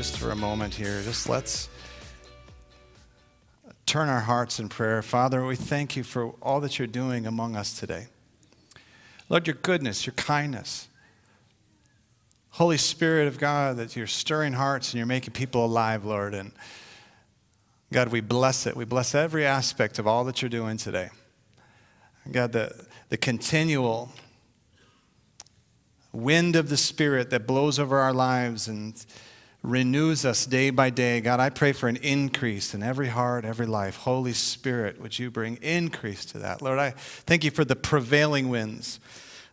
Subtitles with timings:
[0.00, 1.70] just for a moment here, just let's
[3.86, 5.00] turn our hearts in prayer.
[5.00, 8.08] Father, we thank you for all that you're doing among us today.
[9.30, 10.88] Lord, your goodness, your kindness.
[12.50, 16.34] Holy Spirit of God, that you're stirring hearts and you're making people alive, Lord.
[16.34, 16.50] And
[17.92, 18.76] God, we bless it.
[18.76, 21.10] We bless every aspect of all that you're doing today.
[22.30, 22.74] God, the,
[23.08, 24.10] the continual
[26.12, 29.02] wind of the Spirit that blows over our lives and
[29.62, 31.20] renews us day by day.
[31.20, 33.96] God, I pray for an increase in every heart, every life.
[33.96, 36.62] Holy Spirit, would you bring increase to that?
[36.62, 39.00] Lord, I thank you for the prevailing winds,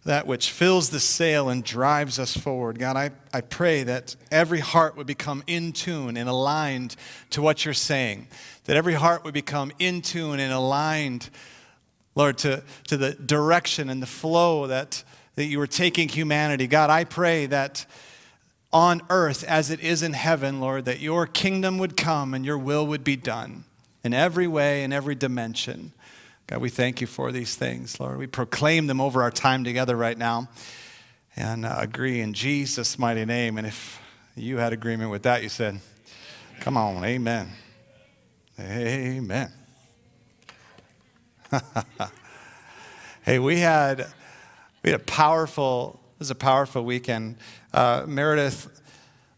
[0.05, 2.79] that which fills the sail and drives us forward.
[2.79, 6.95] God, I, I pray that every heart would become in tune and aligned
[7.31, 8.27] to what you're saying,
[8.63, 11.29] that every heart would become in tune and aligned,
[12.15, 15.03] Lord, to, to the direction and the flow that,
[15.35, 16.67] that you were taking humanity.
[16.67, 17.85] God, I pray that
[18.71, 22.57] on earth as it is in heaven, Lord, that your kingdom would come and your
[22.57, 23.63] will would be done
[24.03, 25.93] in every way, in every dimension.
[26.47, 28.17] God, we thank you for these things, Lord.
[28.17, 30.49] We proclaim them over our time together right now
[31.35, 33.57] and uh, agree in Jesus' mighty name.
[33.57, 34.01] And if
[34.35, 35.79] you had agreement with that, you said,
[36.59, 37.49] Come on, amen.
[38.59, 39.51] Amen.
[43.23, 44.07] hey, we had
[44.83, 47.35] we had a powerful was a powerful weekend.
[47.73, 48.81] Uh, Meredith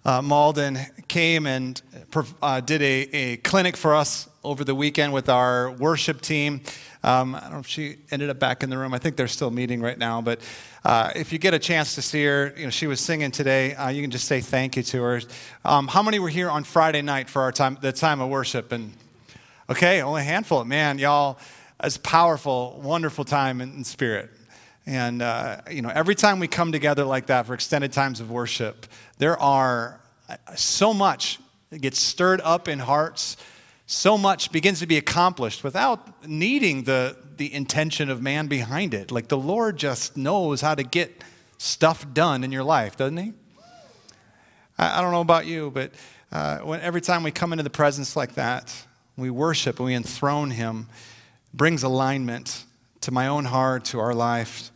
[0.05, 1.81] uh, Malden came and
[2.41, 6.61] uh, did a, a clinic for us over the weekend with our worship team.
[7.03, 8.93] Um, I don't know if she ended up back in the room.
[8.93, 10.21] I think they're still meeting right now.
[10.21, 10.39] But
[10.85, 13.75] uh, if you get a chance to see her, you know, she was singing today.
[13.75, 15.21] Uh, you can just say thank you to her.
[15.65, 18.71] Um, how many were here on Friday night for our time, the time of worship?
[18.71, 18.93] And
[19.69, 20.63] okay, only a handful.
[20.63, 21.39] Man, y'all,
[21.83, 24.29] it's powerful, wonderful time in, in spirit.
[24.85, 28.31] And, uh, you know, every time we come together like that for extended times of
[28.31, 33.37] worship, there are uh, so much that gets stirred up in hearts,
[33.85, 39.11] so much begins to be accomplished without needing the, the intention of man behind it.
[39.11, 41.23] Like the Lord just knows how to get
[41.57, 43.33] stuff done in your life, doesn't He?
[44.77, 45.91] I, I don't know about you, but
[46.31, 48.73] uh, when, every time we come into the presence like that,
[49.17, 50.87] we worship and we enthrone Him,
[51.53, 52.63] brings alignment
[53.01, 54.71] to my own heart, to our life.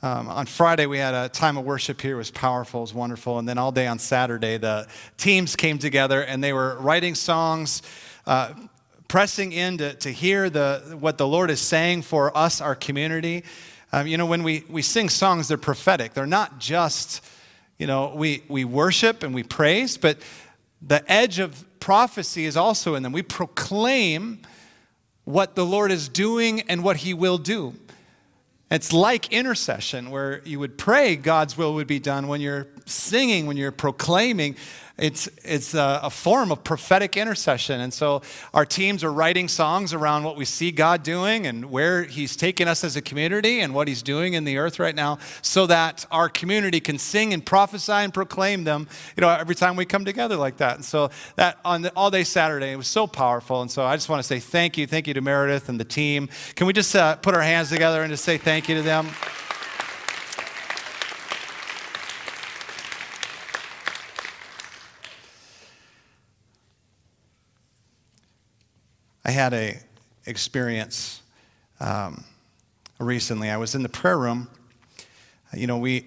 [0.00, 2.14] Um, on Friday, we had a time of worship here.
[2.14, 3.38] It was powerful, it was wonderful.
[3.38, 7.82] And then all day on Saturday, the teams came together and they were writing songs,
[8.26, 8.54] uh,
[9.08, 13.44] pressing in to, to hear the, what the Lord is saying for us, our community.
[13.92, 16.14] Um, you know, when we, we sing songs, they're prophetic.
[16.14, 17.24] They're not just,
[17.78, 20.18] you know, we, we worship and we praise, but
[20.80, 23.12] the edge of prophecy is also in them.
[23.12, 24.42] We proclaim
[25.28, 27.74] what the Lord is doing and what He will do.
[28.70, 33.46] It's like intercession, where you would pray God's will would be done when you're singing,
[33.46, 34.56] when you're proclaiming.
[34.98, 37.80] It's, it's a, a, form of prophetic intercession.
[37.80, 38.20] And so
[38.52, 42.66] our teams are writing songs around what we see God doing and where He's taking
[42.66, 46.04] us as a community and what He's doing in the earth right now so that
[46.10, 50.04] our community can sing and prophesy and proclaim them, you know, every time we come
[50.04, 50.74] together like that.
[50.74, 53.62] And so that on the, all day Saturday, it was so powerful.
[53.62, 54.88] And so I just want to say thank you.
[54.88, 56.28] Thank you to Meredith and the team.
[56.56, 59.06] Can we just uh, put our hands together and just say thank you to them?
[69.24, 69.78] I had a
[70.26, 71.22] experience
[71.80, 72.24] um,
[72.98, 73.50] recently.
[73.50, 74.48] I was in the prayer room.
[75.52, 76.04] You know, we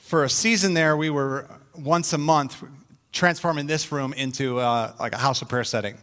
[0.00, 2.62] for a season there, we were once a month
[3.12, 5.96] transforming this room into uh, like a house of prayer setting.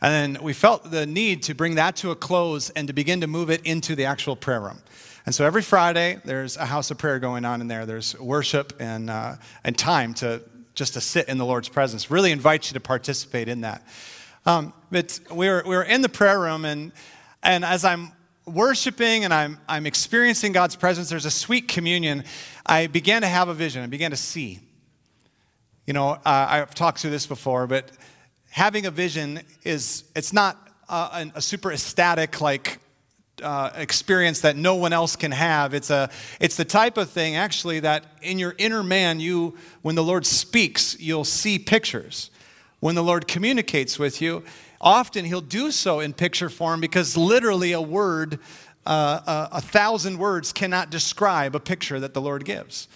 [0.00, 3.20] And then we felt the need to bring that to a close and to begin
[3.20, 4.78] to move it into the actual prayer room.
[5.26, 7.86] And so every Friday, there's a house of prayer going on in there.
[7.86, 10.42] There's worship and, uh, and time to
[10.74, 12.10] just to sit in the Lord's presence.
[12.10, 13.82] Really invite you to participate in that.
[14.44, 16.92] Um, but we were, we were in the prayer room, and,
[17.42, 18.12] and as I'm
[18.44, 22.24] worshiping and I'm, I'm experiencing God's presence, there's a sweet communion.
[22.66, 23.82] I began to have a vision.
[23.82, 24.58] I began to see.
[25.86, 27.92] You know, uh, I've talked through this before, but
[28.50, 32.78] having a vision is, it's not a, a super ecstatic, like,
[33.42, 35.72] uh, experience that no one else can have.
[35.72, 36.10] It's, a,
[36.40, 40.26] it's the type of thing, actually, that in your inner man, you, when the Lord
[40.26, 42.30] speaks, you'll see pictures
[42.82, 44.42] when the Lord communicates with you,
[44.80, 48.40] often He'll do so in picture form because literally a word
[48.84, 52.88] uh, a, a thousand words cannot describe a picture that the Lord gives.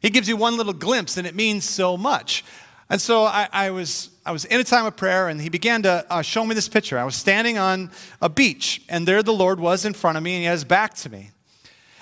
[0.00, 2.44] He gives you one little glimpse, and it means so much.
[2.90, 5.82] And so I, I, was, I was in a time of prayer, and he began
[5.82, 6.98] to uh, show me this picture.
[6.98, 10.34] I was standing on a beach, and there the Lord was in front of me,
[10.34, 11.30] and he had his back to me.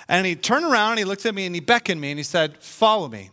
[0.07, 2.23] And he turned around, and he looked at me, and he beckoned me, and he
[2.23, 3.29] said, Follow me.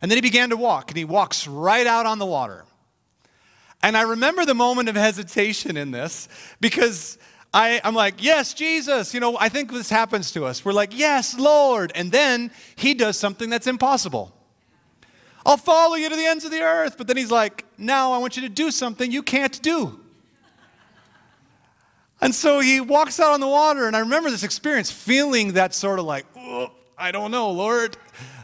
[0.00, 2.64] And then he began to walk, and he walks right out on the water.
[3.82, 6.28] And I remember the moment of hesitation in this
[6.60, 7.18] because
[7.52, 9.14] I, am like, Yes, Jesus.
[9.14, 10.64] You know, I think this happens to us.
[10.64, 11.92] We're like, Yes, Lord.
[11.94, 14.34] And then he does something that's impossible.
[15.46, 16.96] I'll follow you to the ends of the earth.
[16.98, 20.00] But then he's like, Now I want you to do something you can't do.
[22.20, 25.72] And so he walks out on the water, and I remember this experience feeling that
[25.72, 26.26] sort of like,
[26.98, 27.96] I don't know, Lord.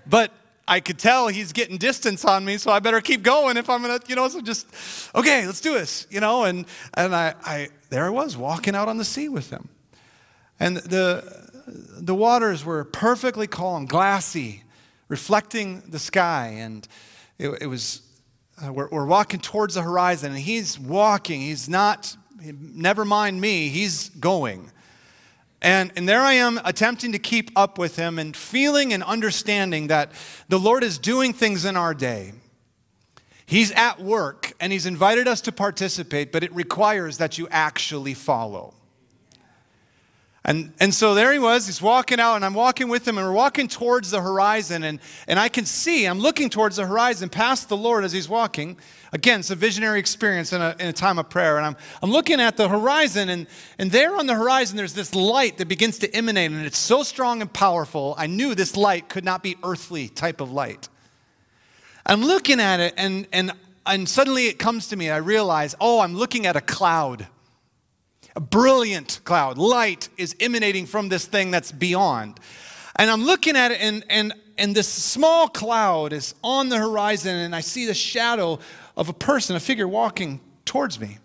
[0.06, 0.32] But
[0.68, 3.82] I could tell he's getting distance on me, so I better keep going if I'm
[3.82, 4.66] gonna, you know, so just,
[5.14, 6.44] okay, let's do this, you know.
[6.44, 9.68] And, and I, I, there I was walking out on the sea with him.
[10.58, 11.22] And the,
[11.66, 14.64] the waters were perfectly calm, glassy,
[15.08, 16.56] reflecting the sky.
[16.58, 16.86] And
[17.38, 18.02] it, it was,
[18.64, 21.42] uh, we're, we're walking towards the horizon, and he's walking.
[21.42, 24.72] He's not, never mind me, he's going.
[25.66, 29.88] And, and there I am attempting to keep up with him and feeling and understanding
[29.88, 30.12] that
[30.48, 32.34] the Lord is doing things in our day.
[33.46, 38.14] He's at work and he's invited us to participate, but it requires that you actually
[38.14, 38.74] follow.
[40.48, 43.26] And, and so there he was, he's walking out, and I'm walking with him, and
[43.26, 44.84] we're walking towards the horizon.
[44.84, 48.28] And, and I can see, I'm looking towards the horizon past the Lord as he's
[48.28, 48.78] walking.
[49.12, 51.56] Again, it's a visionary experience in a, in a time of prayer.
[51.56, 53.48] And I'm, I'm looking at the horizon, and,
[53.78, 57.02] and there on the horizon, there's this light that begins to emanate, and it's so
[57.02, 58.14] strong and powerful.
[58.16, 60.88] I knew this light could not be earthly type of light.
[62.06, 63.50] I'm looking at it, and, and,
[63.84, 67.26] and suddenly it comes to me, I realize, oh, I'm looking at a cloud
[68.36, 69.56] a brilliant cloud.
[69.56, 72.38] Light is emanating from this thing that's beyond.
[72.96, 77.34] And I'm looking at it, and, and, and this small cloud is on the horizon,
[77.34, 78.58] and I see the shadow
[78.96, 81.18] of a person, a figure walking towards me.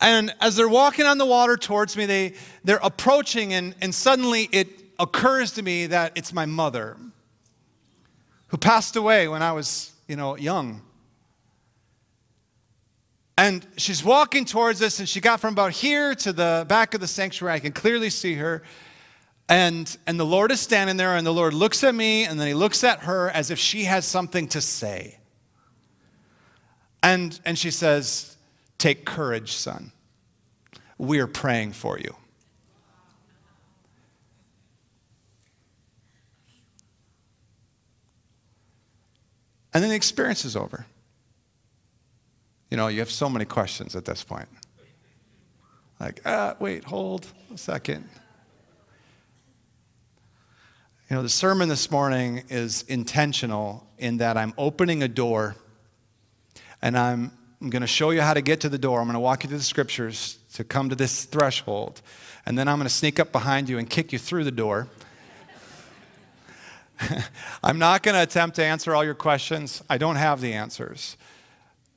[0.00, 2.34] And as they're walking on the water towards me, they,
[2.64, 4.68] they're approaching, and, and suddenly it
[4.98, 6.96] occurs to me that it's my mother
[8.48, 10.82] who passed away when I was, you know, young.
[13.38, 17.00] And she's walking towards us, and she got from about here to the back of
[17.00, 17.54] the sanctuary.
[17.54, 18.62] I can clearly see her.
[19.48, 22.46] And, and the Lord is standing there, and the Lord looks at me, and then
[22.46, 25.18] he looks at her as if she has something to say.
[27.02, 28.36] And, and she says,
[28.78, 29.92] Take courage, son.
[30.98, 32.14] We are praying for you.
[39.74, 40.86] And then the experience is over.
[42.72, 44.48] You know, you have so many questions at this point.
[46.00, 48.08] Like, ah, wait, hold a second.
[51.10, 55.54] You know, the sermon this morning is intentional in that I'm opening a door
[56.80, 57.30] and I'm,
[57.60, 59.00] I'm going to show you how to get to the door.
[59.00, 62.00] I'm going to walk you through the scriptures to come to this threshold.
[62.46, 64.88] And then I'm going to sneak up behind you and kick you through the door.
[67.62, 69.82] I'm not going to attempt to answer all your questions.
[69.90, 71.18] I don't have the answers.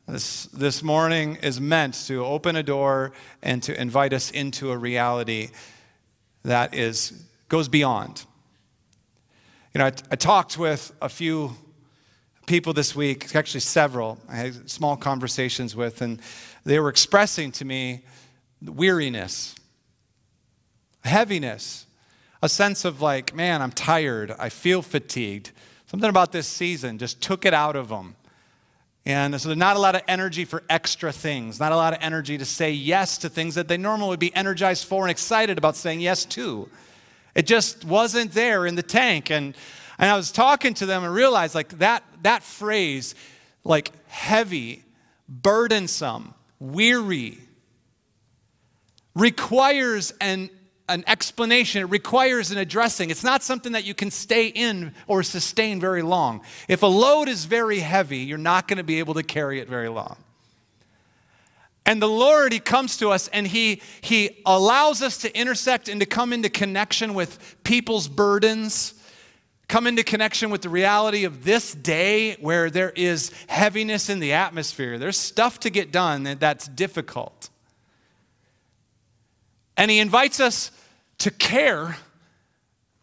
[0.07, 3.11] This, this morning is meant to open a door
[3.41, 5.49] and to invite us into a reality
[6.43, 8.23] that is, goes beyond.
[9.73, 11.55] You know, I, I talked with a few
[12.45, 16.21] people this week, actually several, I had small conversations with, and
[16.65, 18.05] they were expressing to me
[18.63, 19.55] weariness,
[21.03, 21.87] heaviness,
[22.43, 25.51] a sense of like, man, I'm tired, I feel fatigued.
[25.87, 28.15] Something about this season just took it out of them.
[29.05, 31.99] And so there's not a lot of energy for extra things, not a lot of
[32.01, 35.59] energy to say yes to things that they normally would be energized for and excited
[35.59, 36.67] about saying yes to.
[37.35, 39.29] It just wasn't there in the tank.
[39.29, 39.55] And,
[39.99, 43.13] and I was talking to them and realized like that, that phrase,
[43.63, 44.83] like heavy,
[45.29, 47.37] burdensome, weary,
[49.13, 50.49] requires an
[50.87, 53.09] an explanation, it requires an addressing.
[53.09, 56.41] It's not something that you can stay in or sustain very long.
[56.67, 59.67] If a load is very heavy, you're not going to be able to carry it
[59.67, 60.17] very long.
[61.87, 65.99] And the Lord, He comes to us and He, he allows us to intersect and
[65.99, 68.93] to come into connection with people's burdens,
[69.67, 74.33] come into connection with the reality of this day where there is heaviness in the
[74.33, 74.97] atmosphere.
[74.99, 77.49] There's stuff to get done that's difficult.
[79.77, 80.71] And he invites us
[81.19, 81.97] to care,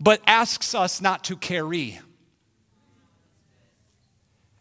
[0.00, 2.00] but asks us not to carry.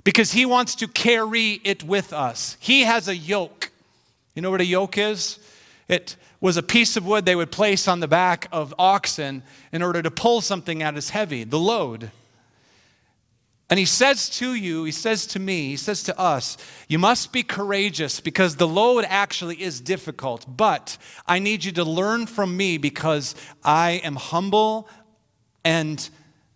[0.03, 2.57] Because he wants to carry it with us.
[2.59, 3.71] He has a yoke.
[4.35, 5.39] You know what a yoke is?
[5.87, 9.83] It was a piece of wood they would place on the back of oxen in
[9.83, 12.11] order to pull something that is heavy, the load.
[13.71, 16.57] And he says to you, he says to me, he says to us,
[16.89, 20.45] you must be courageous because the load actually is difficult.
[20.45, 24.89] But I need you to learn from me because I am humble
[25.63, 26.09] and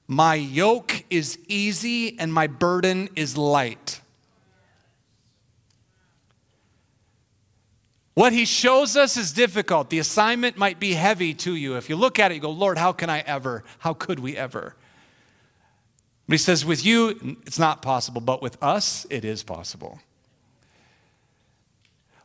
[0.08, 4.02] my yoke is easy and my burden is light.
[8.14, 9.90] What he shows us is difficult.
[9.90, 11.78] The assignment might be heavy to you.
[11.78, 13.64] If you look at it, you go, Lord, how can I ever?
[13.80, 14.76] How could we ever?
[16.27, 20.00] But he says, with you, it's not possible, but with us, it is possible.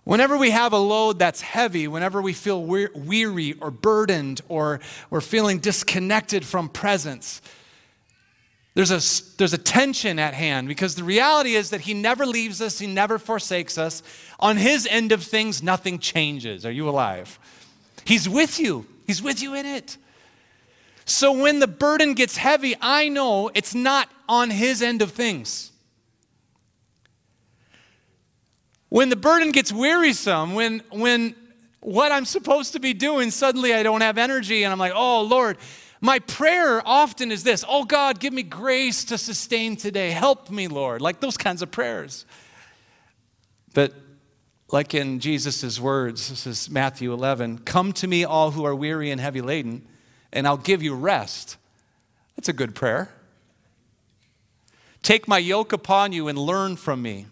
[0.05, 4.81] Whenever we have a load that's heavy, whenever we feel weary or burdened or
[5.11, 7.43] we're feeling disconnected from presence,
[8.75, 12.63] there's a, there's a tension at hand because the reality is that He never leaves
[12.63, 14.03] us, He never forsakes us.
[14.39, 16.65] On His end of things, nothing changes.
[16.65, 17.39] Are you alive?
[18.05, 19.99] He's with you, He's with you in it.
[21.11, 25.73] So when the burden gets heavy, I know it's not on his end of things.
[28.91, 31.35] When the burden gets wearisome, when, when
[31.81, 35.23] what I'm supposed to be doing, suddenly I don't have energy and I'm like, oh,
[35.23, 35.59] Lord,
[36.01, 40.11] my prayer often is this Oh, God, give me grace to sustain today.
[40.11, 41.03] Help me, Lord.
[41.03, 42.25] Like those kinds of prayers.
[43.75, 43.95] But
[44.71, 49.11] like in Jesus' words, this is Matthew 11 Come to me, all who are weary
[49.11, 49.89] and heavy laden
[50.33, 51.57] and I'll give you rest.
[52.37, 53.11] That's a good prayer.
[55.03, 57.27] Take my yoke upon you and learn from me.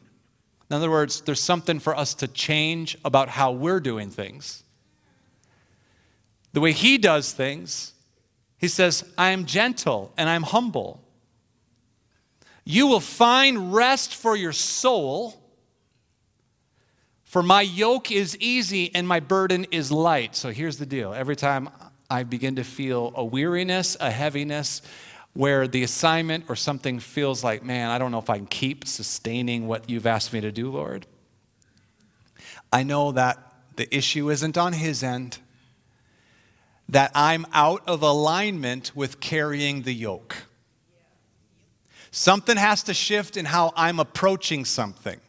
[0.71, 4.63] In other words, there's something for us to change about how we're doing things.
[6.53, 7.93] The way he does things,
[8.59, 11.03] he says, I am gentle and I'm humble.
[12.65, 15.43] You will find rest for your soul,
[17.25, 20.37] for my yoke is easy and my burden is light.
[20.37, 21.71] So here's the deal every time
[22.11, 24.81] I begin to feel a weariness, a heaviness,
[25.35, 28.87] where the assignment or something feels like, man, I don't know if I can keep
[28.87, 31.07] sustaining what you've asked me to do, Lord.
[32.73, 33.39] I know that
[33.77, 35.37] the issue isn't on his end,
[36.89, 40.35] that I'm out of alignment with carrying the yoke.
[42.11, 45.21] Something has to shift in how I'm approaching something.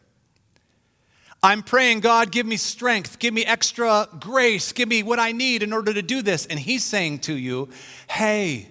[1.42, 5.62] I'm praying, God, give me strength, give me extra grace, give me what I need
[5.62, 6.44] in order to do this.
[6.46, 7.70] And He's saying to you,
[8.08, 8.68] hey,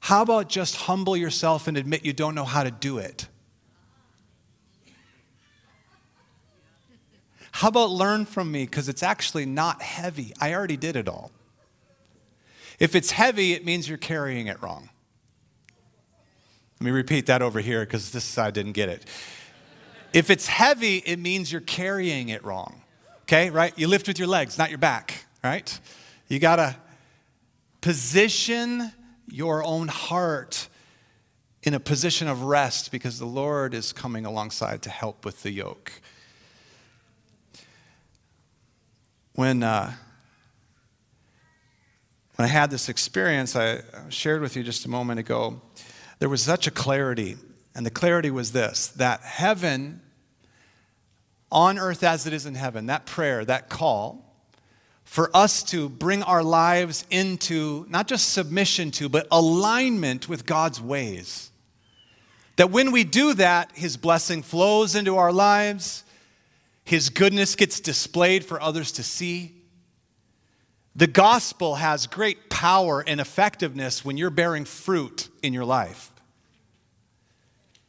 [0.00, 3.28] how about just humble yourself and admit you don't know how to do it?
[7.52, 8.64] How about learn from me?
[8.64, 10.32] Because it's actually not heavy.
[10.40, 11.30] I already did it all.
[12.80, 14.88] If it's heavy, it means you're carrying it wrong.
[16.80, 19.04] Let me repeat that over here because this side didn't get it.
[20.14, 22.82] If it's heavy, it means you're carrying it wrong.
[23.22, 23.76] Okay, right?
[23.76, 25.80] You lift with your legs, not your back, right?
[26.28, 26.76] You got to
[27.80, 28.92] position
[29.26, 30.68] your own heart
[31.64, 35.50] in a position of rest because the Lord is coming alongside to help with the
[35.50, 35.90] yoke.
[39.34, 39.94] When, uh,
[42.36, 43.80] when I had this experience, I
[44.10, 45.60] shared with you just a moment ago,
[46.20, 47.36] there was such a clarity.
[47.74, 50.00] And the clarity was this that heaven
[51.50, 54.24] on earth as it is in heaven, that prayer, that call,
[55.04, 60.80] for us to bring our lives into not just submission to, but alignment with God's
[60.80, 61.50] ways.
[62.56, 66.04] That when we do that, His blessing flows into our lives,
[66.84, 69.54] His goodness gets displayed for others to see.
[70.96, 76.13] The gospel has great power and effectiveness when you're bearing fruit in your life.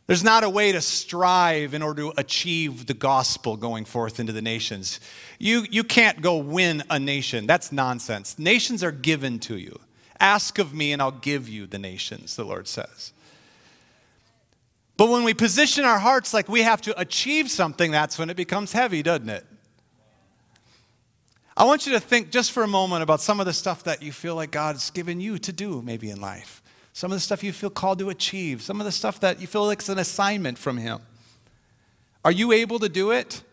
[0.08, 4.34] There's not a way to strive in order to achieve the gospel going forth into
[4.34, 5.00] the nations.
[5.40, 7.48] You, you can't go win a nation.
[7.48, 8.38] That's nonsense.
[8.38, 9.80] Nations are given to you.
[10.20, 13.14] Ask of me, and I'll give you the nations, the Lord says.
[14.96, 18.38] But when we position our hearts like we have to achieve something, that's when it
[18.38, 19.46] becomes heavy, doesn't it?
[21.58, 24.04] I want you to think just for a moment about some of the stuff that
[24.04, 26.62] you feel like God's given you to do, maybe in life
[26.96, 29.48] some of the stuff you feel called to achieve, some of the stuff that you
[29.48, 31.00] feel like it's an assignment from Him.
[32.24, 33.44] Are you able to do it?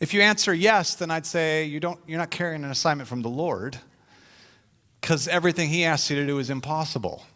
[0.00, 3.20] If you answer yes, then I'd say you don't, you're not carrying an assignment from
[3.20, 3.76] the Lord
[5.02, 7.26] because everything He asks you to do is impossible.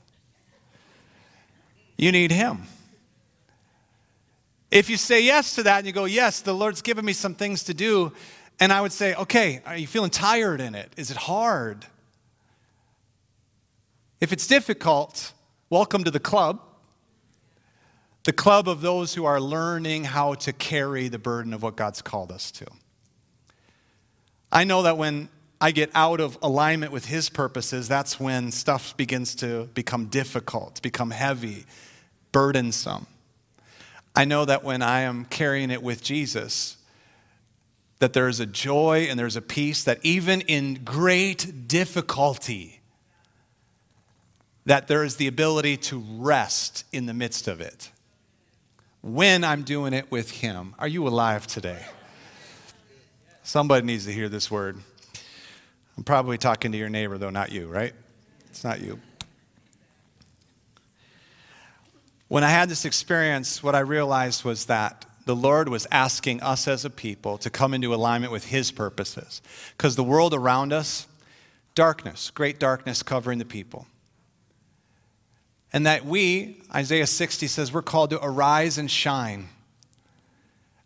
[1.98, 2.62] You need Him.
[4.70, 7.34] If you say yes to that and you go, Yes, the Lord's given me some
[7.34, 8.10] things to do,
[8.58, 10.90] and I would say, Okay, are you feeling tired in it?
[10.96, 11.84] Is it hard?
[14.20, 15.32] If it's difficult,
[15.70, 16.60] welcome to the club.
[18.24, 22.02] The club of those who are learning how to carry the burden of what God's
[22.02, 22.66] called us to.
[24.50, 25.28] I know that when
[25.60, 30.82] I get out of alignment with His purposes, that's when stuff begins to become difficult,
[30.82, 31.64] become heavy,
[32.32, 33.06] burdensome.
[34.16, 36.76] I know that when I am carrying it with Jesus,
[38.00, 42.77] that there is a joy and there's a peace that even in great difficulty,
[44.68, 47.90] that there is the ability to rest in the midst of it.
[49.00, 50.74] When I'm doing it with Him.
[50.78, 51.82] Are you alive today?
[53.42, 54.76] Somebody needs to hear this word.
[55.96, 57.94] I'm probably talking to your neighbor, though, not you, right?
[58.50, 59.00] It's not you.
[62.28, 66.68] When I had this experience, what I realized was that the Lord was asking us
[66.68, 69.40] as a people to come into alignment with His purposes.
[69.78, 71.06] Because the world around us,
[71.74, 73.86] darkness, great darkness covering the people.
[75.72, 79.48] And that we, Isaiah 60 says, we're called to arise and shine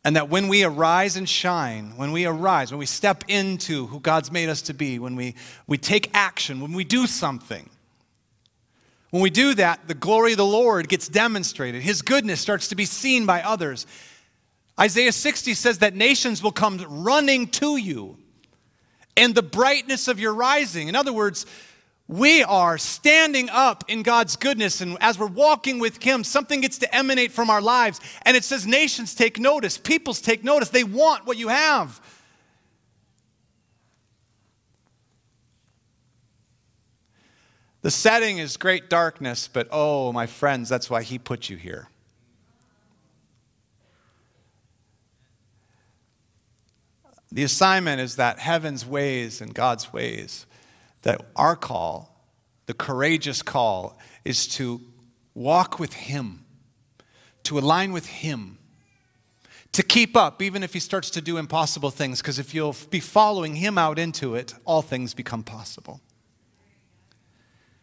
[0.05, 4.01] and that when we arise and shine, when we arise, when we step into who
[4.01, 5.35] God's made us to be, when we,
[5.69, 7.71] we take action, when we do something,
[9.11, 11.83] when we do that, the glory of the Lord gets demonstrated.
[11.83, 13.87] His goodness starts to be seen by others.
[14.81, 18.17] Isaiah 60 says that nations will come running to you
[19.17, 20.89] and the brightness of your rising.
[20.89, 21.47] In other words,
[22.13, 26.77] we are standing up in God's goodness, and as we're walking with Him, something gets
[26.79, 28.01] to emanate from our lives.
[28.27, 30.69] And it says, Nations take notice, peoples take notice.
[30.69, 32.03] They want what you have.
[37.81, 41.89] The setting is great darkness, but oh, my friends, that's why He put you here.
[47.33, 50.45] The assignment is that heaven's ways and God's ways
[51.03, 52.27] that our call,
[52.67, 54.81] the courageous call, is to
[55.35, 56.45] walk with Him,
[57.45, 58.59] to align with Him,
[59.73, 63.01] to keep up, even if He starts to do impossible things, because if you'll be
[63.01, 66.01] following Him out into it, all things become possible.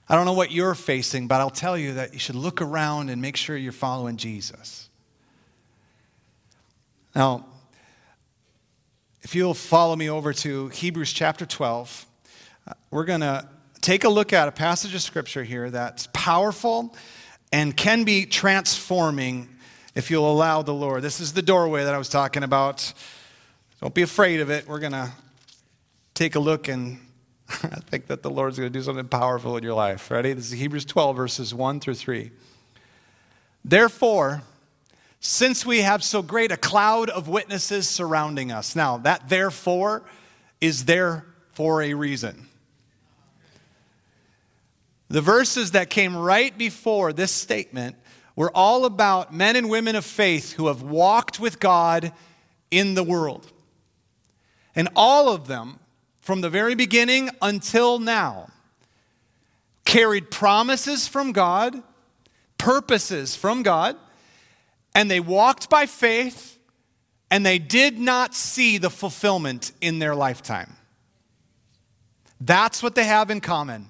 [0.07, 3.09] I don't know what you're facing, but I'll tell you that you should look around
[3.09, 4.89] and make sure you're following Jesus.
[7.15, 7.45] Now,
[9.21, 12.08] if you'll follow me over to Hebrews chapter 12
[12.91, 13.47] we're going to
[13.82, 16.95] take a look at a passage of scripture here that's powerful
[17.51, 19.47] and can be transforming
[19.95, 21.01] if you'll allow the Lord.
[21.01, 22.93] This is the doorway that I was talking about.
[23.82, 24.67] Don't be afraid of it.
[24.67, 25.12] We're going to
[26.13, 26.99] take a look and
[27.49, 30.12] I think that the Lord's going to do something powerful in your life.
[30.12, 30.34] Ready?
[30.34, 32.32] This is Hebrews 12, verses 1 through 3.
[33.65, 34.43] Therefore,
[35.19, 38.75] since we have so great a cloud of witnesses surrounding us.
[38.75, 40.03] Now, that therefore
[40.62, 42.48] is there for a reason.
[45.10, 47.95] The verses that came right before this statement
[48.36, 52.13] were all about men and women of faith who have walked with God
[52.72, 53.52] in the world.
[54.76, 55.80] And all of them,
[56.22, 58.50] from the very beginning until now,
[59.84, 61.82] carried promises from God,
[62.60, 63.98] purposes from God,
[64.93, 66.58] and they walked by faith
[67.32, 70.76] and they did not see the fulfillment in their lifetime.
[72.41, 73.89] That's what they have in common.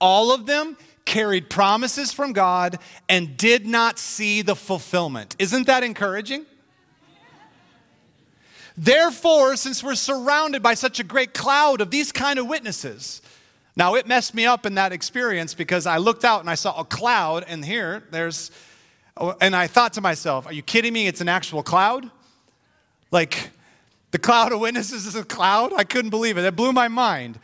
[0.00, 5.34] All of them carried promises from God and did not see the fulfillment.
[5.38, 6.46] Isn't that encouraging?
[8.76, 13.20] Therefore, since we're surrounded by such a great cloud of these kind of witnesses,
[13.76, 16.78] now it messed me up in that experience because I looked out and I saw
[16.80, 18.50] a cloud, and here there's,
[19.40, 21.08] and I thought to myself, are you kidding me?
[21.08, 22.10] It's an actual cloud?
[23.10, 23.50] Like,
[24.12, 25.72] the cloud of witnesses is a cloud?
[25.72, 26.44] I couldn't believe it.
[26.44, 27.38] It blew my mind.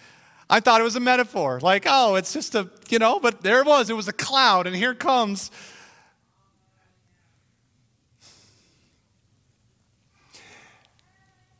[0.48, 1.58] I thought it was a metaphor.
[1.60, 3.90] Like, oh, it's just a, you know, but there it was.
[3.90, 5.50] It was a cloud, and here comes.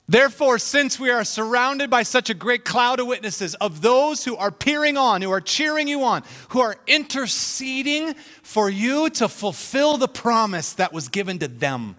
[0.09, 4.37] Therefore, since we are surrounded by such a great cloud of witnesses, of those who
[4.37, 9.97] are peering on, who are cheering you on, who are interceding for you to fulfill
[9.97, 11.97] the promise that was given to them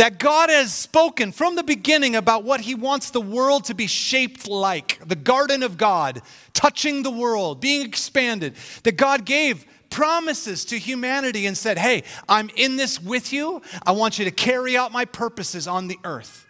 [0.00, 3.86] that God has spoken from the beginning about what He wants the world to be
[3.86, 6.22] shaped like the garden of God,
[6.54, 8.54] touching the world, being expanded.
[8.84, 13.60] That God gave promises to humanity and said, Hey, I'm in this with you.
[13.84, 16.46] I want you to carry out my purposes on the earth.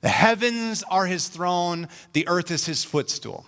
[0.00, 3.44] The heavens are His throne, the earth is His footstool.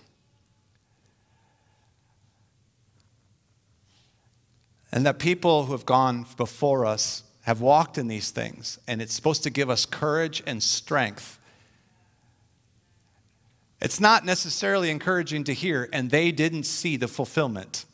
[4.91, 9.13] And that people who have gone before us have walked in these things, and it's
[9.13, 11.39] supposed to give us courage and strength.
[13.81, 17.85] It's not necessarily encouraging to hear, and they didn't see the fulfillment.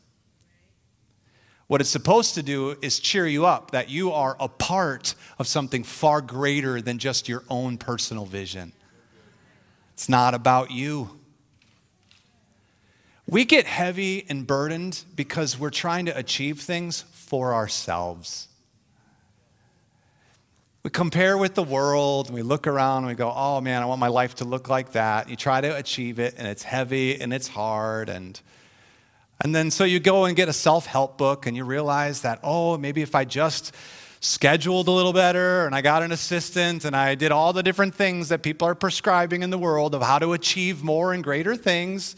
[1.66, 5.48] What it's supposed to do is cheer you up that you are a part of
[5.48, 8.72] something far greater than just your own personal vision.
[9.94, 11.18] It's not about you.
[13.28, 18.48] We get heavy and burdened because we're trying to achieve things for ourselves.
[20.82, 23.84] We compare with the world and we look around and we go, oh man, I
[23.84, 25.28] want my life to look like that.
[25.28, 28.08] You try to achieve it and it's heavy and it's hard.
[28.08, 28.40] And,
[29.42, 32.40] and then so you go and get a self help book and you realize that,
[32.42, 33.74] oh, maybe if I just
[34.20, 37.94] scheduled a little better and I got an assistant and I did all the different
[37.94, 41.56] things that people are prescribing in the world of how to achieve more and greater
[41.56, 42.16] things,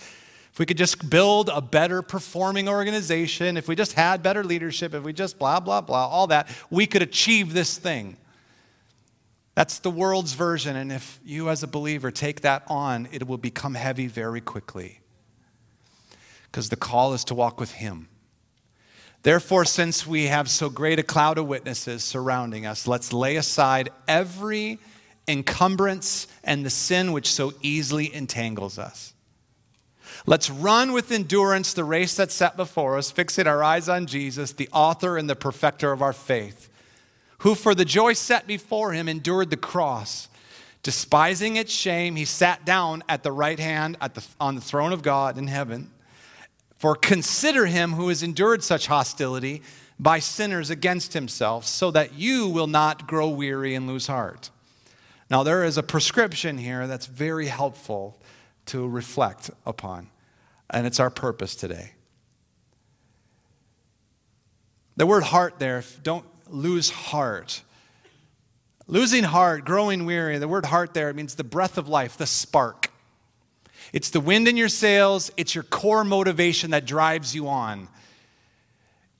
[0.53, 4.95] if we could just build a better performing organization, if we just had better leadership,
[4.95, 8.17] if we just blah, blah, blah, all that, we could achieve this thing.
[9.55, 10.77] That's the world's version.
[10.77, 15.01] And if you, as a believer, take that on, it will become heavy very quickly.
[16.45, 18.09] Because the call is to walk with Him.
[19.23, 23.91] Therefore, since we have so great a cloud of witnesses surrounding us, let's lay aside
[24.09, 24.79] every
[25.29, 29.15] encumbrance and the sin which so easily entangles us.
[30.27, 34.53] Let's run with endurance the race that's set before us, fixing our eyes on Jesus,
[34.53, 36.69] the author and the perfecter of our faith,
[37.43, 40.29] who for the joy set before him endured the cross.
[40.85, 44.93] Despising its shame, he sat down at the right hand at the, on the throne
[44.93, 45.91] of God in heaven.
[46.79, 49.63] For consider him who has endured such hostility
[49.99, 54.51] by sinners against himself, so that you will not grow weary and lose heart.
[55.29, 58.21] Now, there is a prescription here that's very helpful
[58.67, 60.09] to reflect upon.
[60.71, 61.93] And it's our purpose today.
[64.97, 67.63] The word heart there, don't lose heart.
[68.87, 72.91] Losing heart, growing weary, the word heart there means the breath of life, the spark.
[73.93, 77.89] It's the wind in your sails, it's your core motivation that drives you on.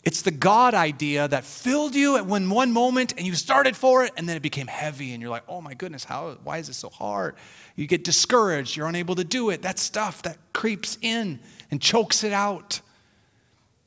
[0.05, 4.05] It's the God idea that filled you at one, one moment and you started for
[4.05, 6.67] it and then it became heavy and you're like, oh my goodness, how, why is
[6.67, 7.37] this so hard?
[7.77, 9.63] You get discouraged, you're unable to do it.
[9.63, 11.39] That stuff that creeps in
[11.71, 12.81] and chokes it out.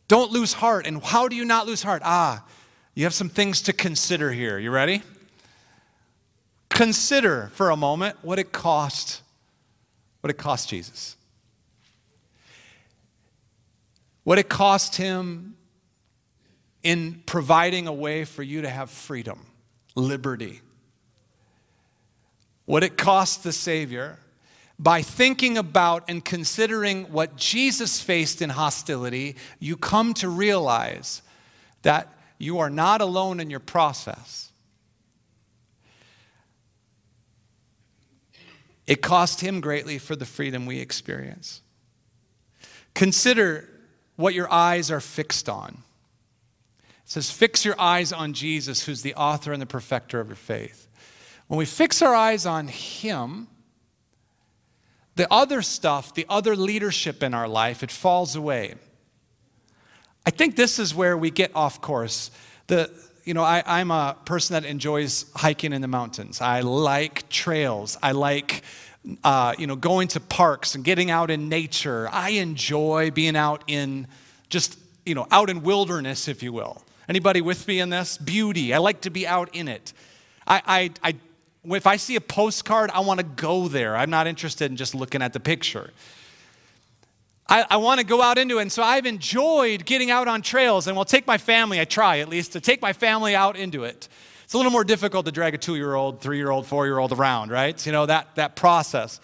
[0.07, 0.87] Don't lose heart.
[0.87, 2.01] And how do you not lose heart?
[2.05, 2.45] Ah,
[2.95, 4.57] you have some things to consider here.
[4.57, 5.03] You ready?
[6.69, 9.21] Consider for a moment what it cost,
[10.21, 11.17] what it cost Jesus.
[14.23, 15.55] What it cost him
[16.83, 19.45] in providing a way for you to have freedom,
[19.93, 20.61] liberty.
[22.65, 24.19] What it cost the Savior
[24.79, 31.21] by thinking about and considering what Jesus faced in hostility, you come to realize
[31.83, 34.51] that you are not alone in your process.
[38.87, 41.61] It cost him greatly for the freedom we experience.
[42.93, 43.67] Consider
[44.15, 45.83] what your eyes are fixed on.
[46.87, 50.35] It says, Fix your eyes on Jesus, who's the author and the perfecter of your
[50.35, 50.87] faith.
[51.47, 53.47] When we fix our eyes on Him,
[55.15, 58.75] the other stuff, the other leadership in our life, it falls away.
[60.25, 62.31] I think this is where we get off course.
[62.67, 62.91] The,
[63.25, 66.41] you know, I, I'm a person that enjoys hiking in the mountains.
[66.41, 67.97] I like trails.
[68.01, 68.63] I like,
[69.23, 72.09] uh, you know, going to parks and getting out in nature.
[72.11, 74.07] I enjoy being out in
[74.49, 76.81] just, you know, out in wilderness, if you will.
[77.07, 78.17] Anybody with me in this?
[78.17, 78.73] Beauty.
[78.73, 79.93] I like to be out in it.
[80.47, 81.15] I, I, I
[81.75, 83.95] if I see a postcard, I want to go there.
[83.95, 85.91] I'm not interested in just looking at the picture.
[87.47, 88.63] I, I want to go out into it.
[88.63, 92.19] And so I've enjoyed getting out on trails, and we'll take my family, I try
[92.19, 94.07] at least, to take my family out into it.
[94.43, 96.85] It's a little more difficult to drag a two year old, three year old, four
[96.85, 97.83] year old around, right?
[97.85, 99.19] You know, that, that process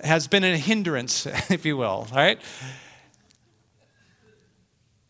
[0.00, 2.40] has been a hindrance, if you will, right?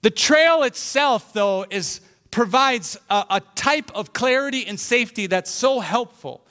[0.03, 2.01] The trail itself, though, is,
[2.31, 6.45] provides a, a type of clarity and safety that's so helpful.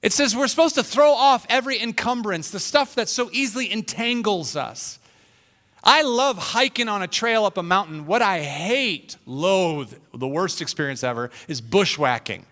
[0.00, 4.54] It says we're supposed to throw off every encumbrance, the stuff that so easily entangles
[4.54, 4.98] us.
[5.82, 8.06] I love hiking on a trail up a mountain.
[8.06, 12.44] What I hate, loathe, the worst experience ever, is bushwhacking.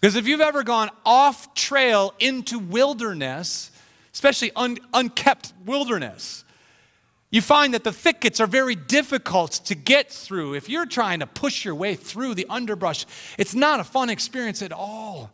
[0.00, 3.70] Because if you've ever gone off trail into wilderness,
[4.12, 6.44] especially un- unkept wilderness,
[7.30, 10.54] you find that the thickets are very difficult to get through.
[10.54, 13.06] If you're trying to push your way through the underbrush,
[13.38, 15.32] it's not a fun experience at all.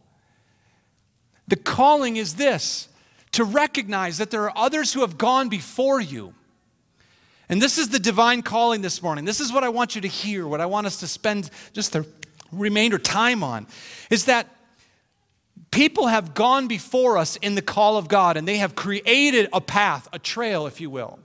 [1.51, 2.89] The calling is this
[3.33, 6.33] to recognize that there are others who have gone before you.
[7.49, 9.25] And this is the divine calling this morning.
[9.25, 11.93] This is what I want you to hear, what I want us to spend just
[11.93, 12.07] the
[12.53, 13.67] remainder time on
[14.11, 14.47] is that
[15.73, 19.61] people have gone before us in the call of God and they have created a
[19.61, 21.19] path, a trail, if you will.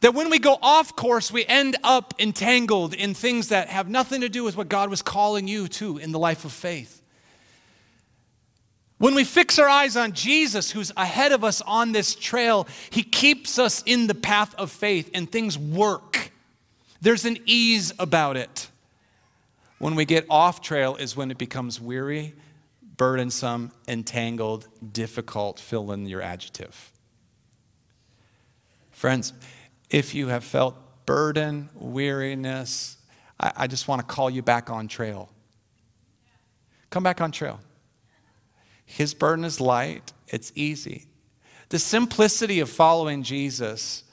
[0.00, 4.20] That when we go off course, we end up entangled in things that have nothing
[4.20, 7.01] to do with what God was calling you to in the life of faith.
[9.02, 13.02] When we fix our eyes on Jesus, who's ahead of us on this trail, he
[13.02, 16.30] keeps us in the path of faith and things work.
[17.00, 18.68] There's an ease about it.
[19.80, 22.32] When we get off trail is when it becomes weary,
[22.96, 25.58] burdensome, entangled, difficult.
[25.58, 26.92] Fill in your adjective.
[28.92, 29.32] Friends,
[29.90, 32.98] if you have felt burden, weariness,
[33.40, 35.28] I, I just want to call you back on trail.
[36.90, 37.58] Come back on trail.
[38.94, 41.06] His burden is light, it's easy.
[41.70, 44.04] The simplicity of following Jesus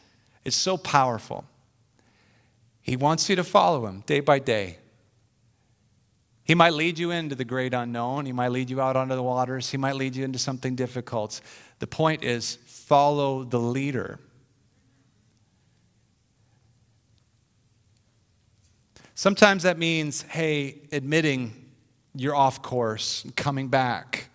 [0.46, 1.44] is so powerful.
[2.82, 4.78] He wants you to follow him day by day.
[6.46, 8.26] He might lead you into the great unknown.
[8.26, 9.70] He might lead you out onto the waters.
[9.70, 11.42] He might lead you into something difficult.
[11.80, 14.18] The point is follow the leader.
[19.14, 21.66] Sometimes that means, hey, admitting
[22.16, 24.29] you're off course, coming back.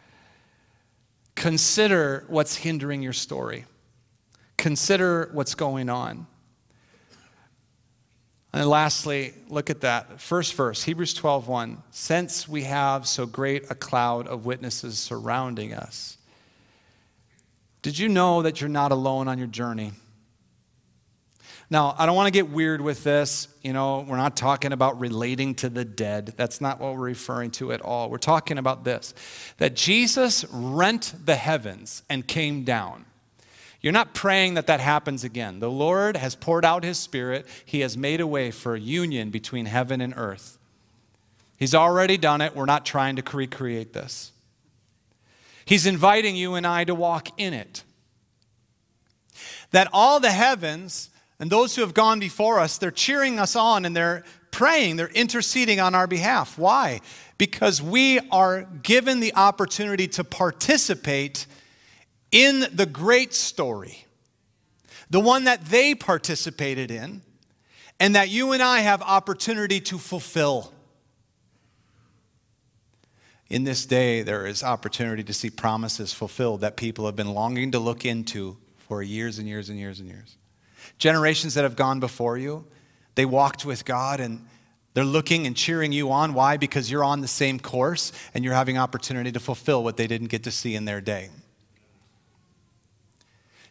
[1.35, 3.65] Consider what's hindering your story.
[4.57, 6.27] Consider what's going on.
[8.53, 10.21] And lastly, look at that.
[10.21, 11.83] First verse, Hebrews 12:1.
[11.91, 16.19] Since we have so great a cloud of witnesses surrounding us.
[17.83, 19.93] Did you know that you're not alone on your journey?
[21.75, 23.49] Now, I don't want to get weird with this.
[23.65, 26.33] You know, we're not talking about relating to the dead.
[26.37, 28.11] That's not what we're referring to at all.
[28.11, 29.13] We're talking about this
[29.57, 33.07] that Jesus rent the heavens and came down.
[33.81, 35.59] You're not praying that that happens again.
[35.59, 39.31] The Lord has poured out his spirit, he has made a way for a union
[39.31, 40.59] between heaven and earth.
[41.57, 42.55] He's already done it.
[42.55, 44.31] We're not trying to recreate this.
[45.65, 47.83] He's inviting you and I to walk in it.
[49.73, 51.11] That all the heavens
[51.45, 55.09] and those who have gone before us, they're cheering us on and they're praying, they're
[55.09, 56.57] interceding on our behalf.
[56.57, 57.03] Why?
[57.37, 61.45] Because we are given the opportunity to participate
[62.33, 64.07] in the great story,
[65.11, 67.21] the one that they participated in,
[68.01, 70.73] and that you and I have opportunity to fulfill.
[73.51, 77.73] In this day, there is opportunity to see promises fulfilled that people have been longing
[77.73, 78.57] to look into
[78.89, 80.39] for years and years and years and years.
[80.99, 82.67] Generations that have gone before you,
[83.15, 84.47] they walked with God and
[84.95, 86.35] they're looking and cheering you on.
[86.35, 86.57] Why?
[86.57, 90.29] Because you're on the same course and you're having opportunity to fulfill what they didn't
[90.29, 91.31] get to see in their day.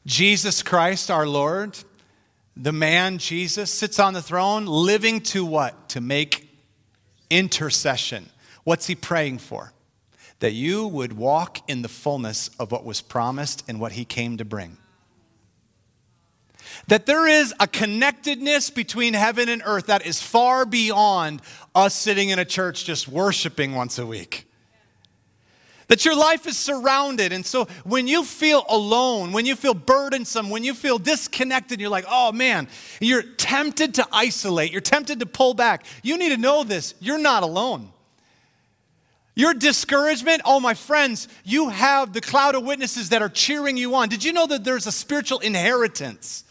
[0.05, 1.77] Jesus Christ, our Lord,
[2.57, 5.89] the man Jesus, sits on the throne, living to what?
[5.89, 6.49] To make
[7.29, 8.29] intercession.
[8.65, 9.71] What's he praying for?
[10.39, 14.37] That you would walk in the fullness of what was promised and what he came
[14.37, 14.77] to bring
[16.87, 21.41] that there is a connectedness between heaven and earth that is far beyond
[21.75, 24.47] us sitting in a church just worshiping once a week.
[25.87, 27.33] That your life is surrounded.
[27.33, 31.89] And so when you feel alone, when you feel burdensome, when you feel disconnected, you're
[31.89, 32.67] like, oh man,
[32.99, 35.85] you're tempted to isolate, you're tempted to pull back.
[36.01, 37.89] You need to know this you're not alone.
[39.35, 43.95] Your discouragement, oh, my friends, you have the cloud of witnesses that are cheering you
[43.95, 44.07] on.
[44.07, 46.42] Did you know that there's a spiritual inheritance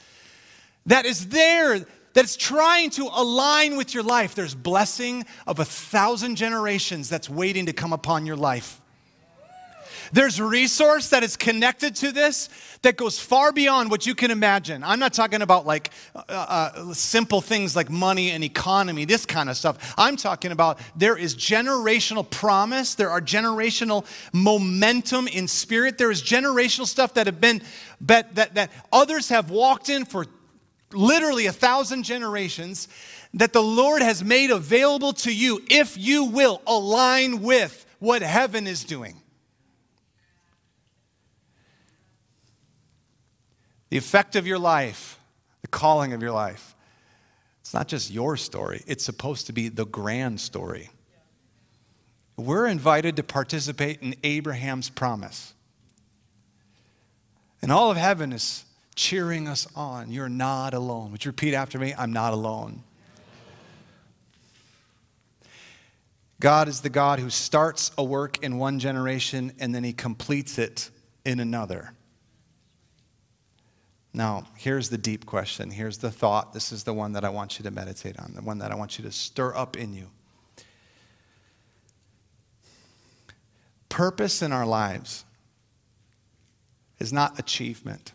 [0.86, 4.34] that is there, that's trying to align with your life.
[4.34, 8.78] There's blessing of a thousand generations that's waiting to come upon your life.
[10.12, 12.50] There's resource that is connected to this
[12.82, 14.84] that goes far beyond what you can imagine.
[14.84, 19.48] I'm not talking about like uh, uh, simple things like money and economy, this kind
[19.48, 19.94] of stuff.
[19.96, 26.22] I'm talking about there is generational promise, there are generational momentum in spirit, there is
[26.22, 27.62] generational stuff that have been
[28.02, 30.26] that, that, that others have walked in for
[30.92, 32.88] literally a thousand generations
[33.34, 38.66] that the Lord has made available to you if you will align with what heaven
[38.66, 39.16] is doing.
[43.90, 45.18] The effect of your life,
[45.60, 46.74] the calling of your life,
[47.60, 50.90] it's not just your story, it's supposed to be the grand story.
[52.36, 55.54] We're invited to participate in Abraham's promise.
[57.60, 60.10] And all of heaven is cheering us on.
[60.10, 61.12] You're not alone.
[61.12, 61.94] Would you repeat after me?
[61.96, 62.82] I'm not alone.
[66.40, 70.58] God is the God who starts a work in one generation and then he completes
[70.58, 70.90] it
[71.24, 71.92] in another.
[74.12, 75.70] Now, here's the deep question.
[75.70, 76.52] Here's the thought.
[76.52, 78.74] This is the one that I want you to meditate on, the one that I
[78.74, 80.08] want you to stir up in you.
[83.88, 85.24] Purpose in our lives
[86.98, 88.12] is not achievement.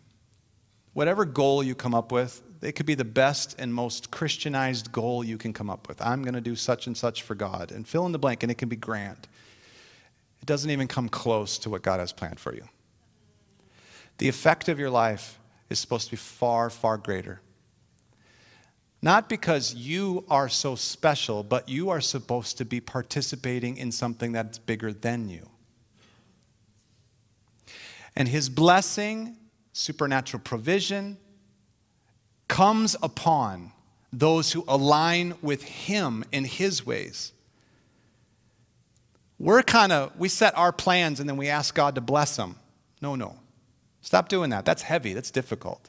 [0.98, 5.22] Whatever goal you come up with, it could be the best and most Christianized goal
[5.22, 6.02] you can come up with.
[6.02, 8.50] I'm going to do such and such for God, and fill in the blank, and
[8.50, 9.28] it can be grand.
[10.42, 12.64] It doesn't even come close to what God has planned for you.
[14.16, 15.38] The effect of your life
[15.70, 17.42] is supposed to be far, far greater.
[19.00, 24.32] Not because you are so special, but you are supposed to be participating in something
[24.32, 25.48] that's bigger than you.
[28.16, 29.36] And his blessing,
[29.78, 31.16] supernatural provision,
[32.48, 33.70] comes upon
[34.12, 37.32] those who align with him in his ways.
[39.38, 42.56] We're kind of, we set our plans and then we ask God to bless them.
[43.00, 43.36] No, no.
[44.00, 44.64] Stop doing that.
[44.64, 45.88] That's heavy, that's difficult.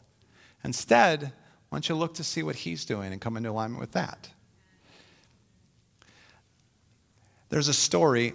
[0.64, 3.94] Instead, why don't you look to see what he's doing and come into alignment with
[3.94, 4.30] that?
[7.50, 8.34] There's a story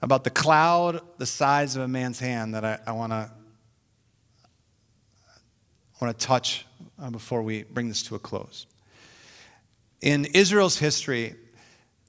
[0.00, 3.30] about the cloud the size of a man's hand that I, I want to
[6.04, 6.66] want to touch
[7.00, 8.66] uh, before we bring this to a close.
[10.00, 11.34] In Israel's history,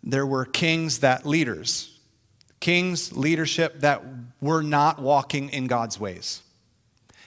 [0.03, 1.97] there were kings that leaders,
[2.59, 4.03] kings, leadership that
[4.41, 6.41] were not walking in God's ways.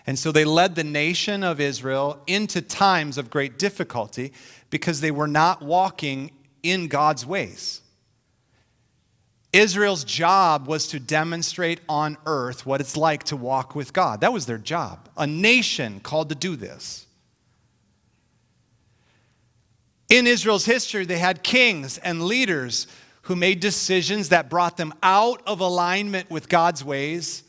[0.07, 4.33] And so they led the nation of Israel into times of great difficulty
[4.71, 6.31] because they were not walking
[6.63, 7.81] in God's ways.
[9.53, 14.21] Israel's job was to demonstrate on earth what it's like to walk with God.
[14.21, 15.09] That was their job.
[15.17, 17.07] A nation called to do this.
[20.09, 22.87] In Israel's history, they had kings and leaders
[23.23, 27.45] who made decisions that brought them out of alignment with God's ways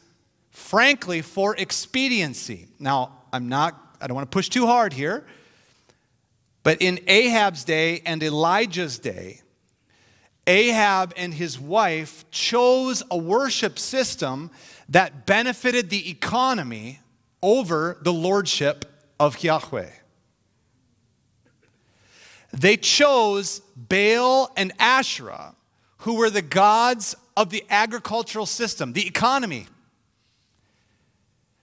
[0.60, 2.68] frankly, for expediency.
[2.78, 5.26] Now, I'm not, I don't want to push too hard here,
[6.64, 9.42] but in Ahab's day and Elijah's day,
[10.50, 14.50] Ahab and his wife chose a worship system
[14.90, 17.00] that benefited the economy
[17.44, 18.86] over the lordship
[19.20, 19.92] of Yahweh.
[22.52, 25.54] They chose Baal and Asherah,
[26.00, 29.68] who were the gods of the agricultural system, the economy.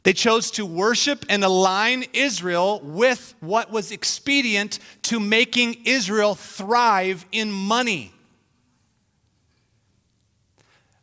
[0.05, 7.27] They chose to worship and align Israel with what was expedient to making Israel thrive
[7.33, 8.13] in money.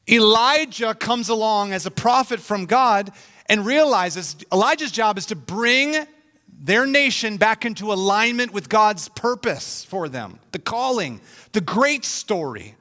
[0.10, 3.12] Elijah comes along as a prophet from God
[3.48, 6.06] and realizes Elijah's job is to bring
[6.48, 12.76] their nation back into alignment with God's purpose for them, the calling, the great story.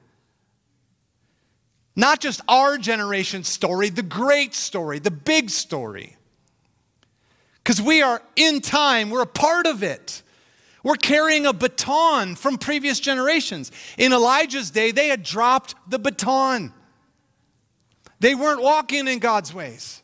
[1.95, 6.17] Not just our generation's story, the great story, the big story.
[7.63, 10.23] Because we are in time, we're a part of it.
[10.83, 13.71] We're carrying a baton from previous generations.
[13.99, 16.73] In Elijah's day, they had dropped the baton.
[18.23, 20.01] They weren't walking in God's ways.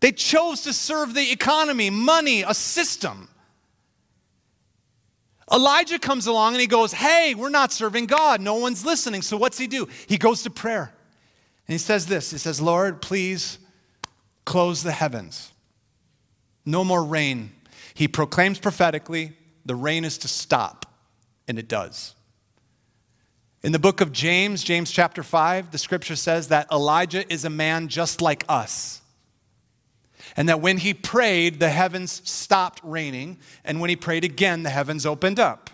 [0.00, 3.30] They chose to serve the economy, money, a system.
[5.50, 8.42] Elijah comes along and he goes, Hey, we're not serving God.
[8.42, 9.22] No one's listening.
[9.22, 9.88] So what's he do?
[10.08, 10.92] He goes to prayer.
[11.66, 13.58] And he says this He says, Lord, please
[14.44, 15.52] close the heavens.
[16.66, 17.50] No more rain.
[17.94, 19.32] He proclaims prophetically,
[19.64, 20.84] the rain is to stop.
[21.48, 22.14] And it does.
[23.62, 27.50] In the book of James, James chapter 5, the scripture says that Elijah is a
[27.50, 29.02] man just like us.
[30.36, 33.38] And that when he prayed, the heavens stopped raining.
[33.64, 35.68] And when he prayed again, the heavens opened up.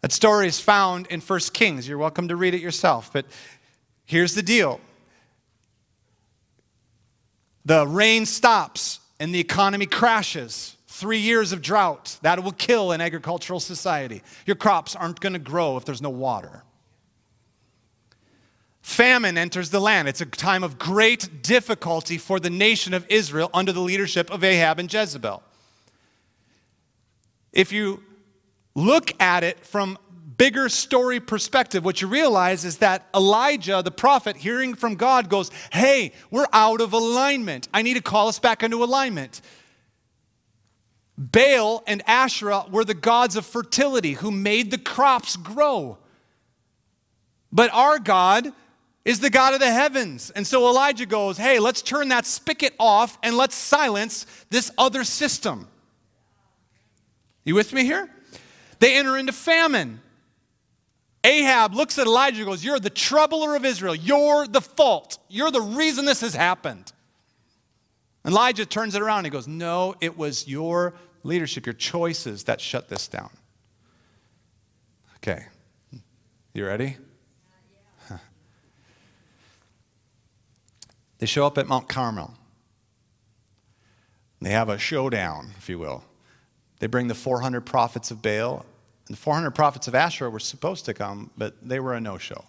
[0.00, 1.86] That story is found in 1 Kings.
[1.86, 3.12] You're welcome to read it yourself.
[3.12, 3.26] But
[4.04, 4.80] here's the deal
[7.64, 10.76] the rain stops and the economy crashes.
[11.02, 12.16] Three years of drought.
[12.22, 14.22] That will kill an agricultural society.
[14.46, 16.62] Your crops aren't going to grow if there's no water.
[18.82, 20.06] Famine enters the land.
[20.06, 24.44] It's a time of great difficulty for the nation of Israel under the leadership of
[24.44, 25.42] Ahab and Jezebel.
[27.52, 28.04] If you
[28.76, 29.98] look at it from
[30.36, 35.50] bigger story perspective, what you realize is that Elijah, the prophet, hearing from God, goes,
[35.72, 37.66] Hey, we're out of alignment.
[37.74, 39.40] I need to call us back into alignment.
[41.16, 45.98] Baal and Asherah were the gods of fertility who made the crops grow.
[47.52, 48.52] But our God
[49.04, 50.30] is the God of the heavens.
[50.30, 55.04] And so Elijah goes, hey, let's turn that spigot off and let's silence this other
[55.04, 55.68] system.
[57.44, 58.08] You with me here?
[58.78, 60.00] They enter into famine.
[61.24, 63.94] Ahab looks at Elijah and goes, You're the troubler of Israel.
[63.94, 65.18] You're the fault.
[65.28, 66.92] You're the reason this has happened.
[68.26, 70.94] Elijah turns it around and he goes, No, it was your
[71.24, 73.30] leadership, your choices that shut this down.
[75.16, 75.46] Okay.
[76.54, 76.96] You ready?
[81.18, 82.34] They show up at Mount Carmel.
[84.40, 86.02] They have a showdown, if you will.
[86.80, 88.66] They bring the 400 prophets of Baal,
[89.06, 92.18] and the 400 prophets of Asherah were supposed to come, but they were a no
[92.18, 92.44] show.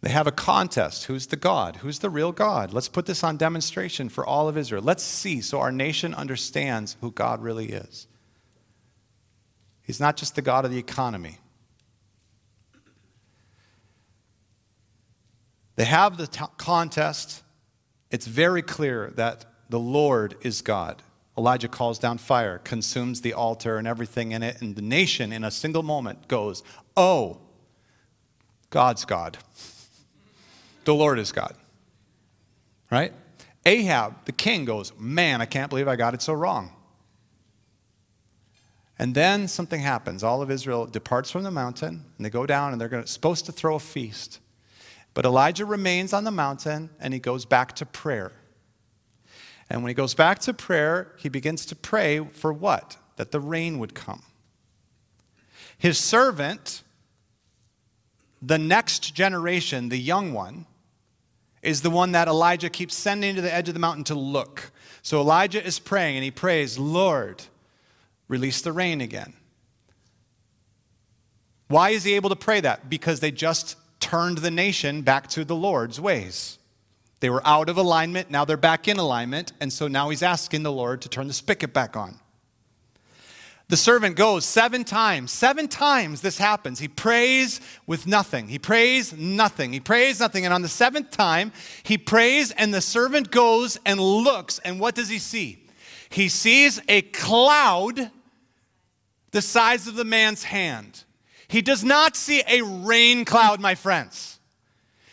[0.00, 1.06] They have a contest.
[1.06, 1.76] Who's the God?
[1.76, 2.72] Who's the real God?
[2.72, 4.82] Let's put this on demonstration for all of Israel.
[4.82, 8.06] Let's see so our nation understands who God really is.
[9.82, 11.38] He's not just the God of the economy.
[15.74, 17.42] They have the t- contest.
[18.10, 21.02] It's very clear that the Lord is God.
[21.36, 25.44] Elijah calls down fire, consumes the altar and everything in it, and the nation in
[25.44, 26.62] a single moment goes,
[26.96, 27.40] Oh,
[28.70, 29.38] God's God.
[30.88, 31.54] The Lord is God.
[32.90, 33.12] Right?
[33.66, 36.72] Ahab, the king, goes, Man, I can't believe I got it so wrong.
[38.98, 40.24] And then something happens.
[40.24, 43.44] All of Israel departs from the mountain, and they go down, and they're gonna, supposed
[43.44, 44.40] to throw a feast.
[45.12, 48.32] But Elijah remains on the mountain, and he goes back to prayer.
[49.68, 52.96] And when he goes back to prayer, he begins to pray for what?
[53.16, 54.22] That the rain would come.
[55.76, 56.82] His servant,
[58.40, 60.64] the next generation, the young one,
[61.62, 64.70] is the one that Elijah keeps sending to the edge of the mountain to look.
[65.02, 67.42] So Elijah is praying and he prays, Lord,
[68.28, 69.32] release the rain again.
[71.68, 72.88] Why is he able to pray that?
[72.88, 76.58] Because they just turned the nation back to the Lord's ways.
[77.20, 80.62] They were out of alignment, now they're back in alignment, and so now he's asking
[80.62, 82.20] the Lord to turn the spigot back on.
[83.68, 85.30] The servant goes seven times.
[85.30, 86.78] Seven times this happens.
[86.78, 88.48] He prays with nothing.
[88.48, 89.74] He prays nothing.
[89.74, 90.46] He prays nothing.
[90.46, 91.52] And on the seventh time,
[91.82, 94.58] he prays, and the servant goes and looks.
[94.60, 95.66] And what does he see?
[96.08, 98.10] He sees a cloud
[99.32, 101.04] the size of the man's hand.
[101.48, 104.38] He does not see a rain cloud, my friends.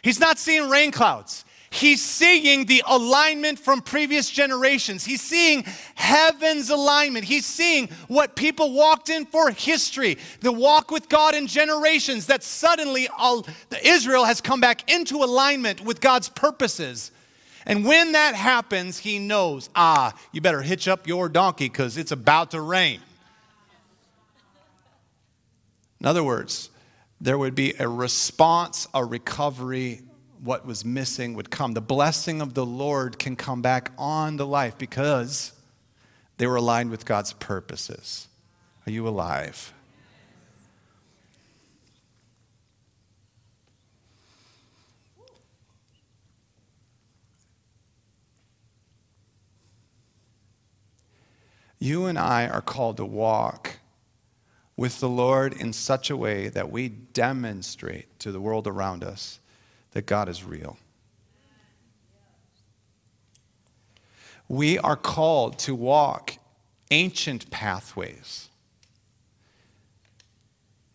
[0.02, 1.45] He's not seeing rain clouds.
[1.76, 5.04] He's seeing the alignment from previous generations.
[5.04, 5.66] He's seeing
[5.96, 7.26] heaven's alignment.
[7.26, 12.44] He's seeing what people walked in for history, the walk with God in generations, that
[12.44, 13.46] suddenly all,
[13.84, 17.12] Israel has come back into alignment with God's purposes.
[17.66, 22.14] And when that happens, he knows, ah, you better hitch up your donkey because it's
[22.14, 23.02] about to rain.
[26.00, 26.70] In other words,
[27.20, 30.05] there would be a response, a recovery,
[30.46, 31.74] what was missing would come.
[31.74, 35.52] The blessing of the Lord can come back on the life because
[36.38, 38.28] they were aligned with God's purposes.
[38.86, 39.74] Are you alive?
[51.80, 53.78] You and I are called to walk
[54.78, 59.40] with the Lord in such a way that we demonstrate to the world around us
[59.96, 60.78] that God is real.
[64.50, 66.34] We are called to walk
[66.92, 68.50] ancient pathways.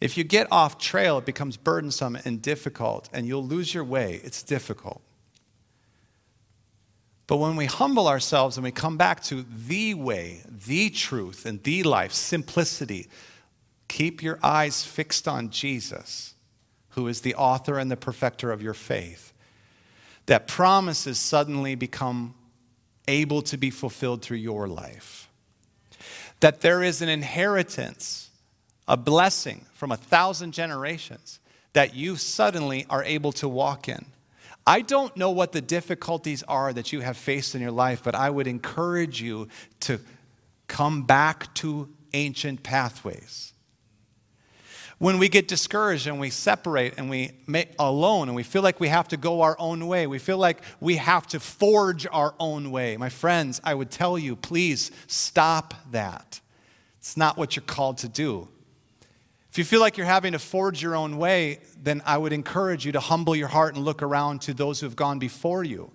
[0.03, 4.21] If you get off trail, it becomes burdensome and difficult, and you'll lose your way.
[4.23, 5.01] It's difficult.
[7.27, 11.63] But when we humble ourselves and we come back to the way, the truth, and
[11.63, 13.09] the life, simplicity,
[13.89, 16.35] keep your eyes fixed on Jesus
[16.91, 19.33] who is the author and the perfecter of your faith,
[20.27, 22.35] that promises suddenly become
[23.09, 25.29] able to be fulfilled through your life.
[26.41, 28.31] That there is an inheritance,
[28.87, 31.41] a blessing from a thousand generations
[31.73, 34.07] that you suddenly are able to walk in.
[34.67, 38.15] I don't know what the difficulties are that you have faced in your life, but
[38.15, 39.49] I would encourage you
[39.81, 40.01] to
[40.67, 43.53] come back to ancient pathways
[45.01, 48.79] when we get discouraged and we separate and we make alone and we feel like
[48.81, 52.35] we have to go our own way, we feel like we have to forge our
[52.39, 52.99] own way.
[52.99, 56.39] My friends, I would tell you, please stop that.
[56.99, 58.47] It's not what you're called to do.
[59.51, 62.85] If you feel like you're having to forge your own way, then I would encourage
[62.85, 65.91] you to humble your heart and look around to those who have gone before you.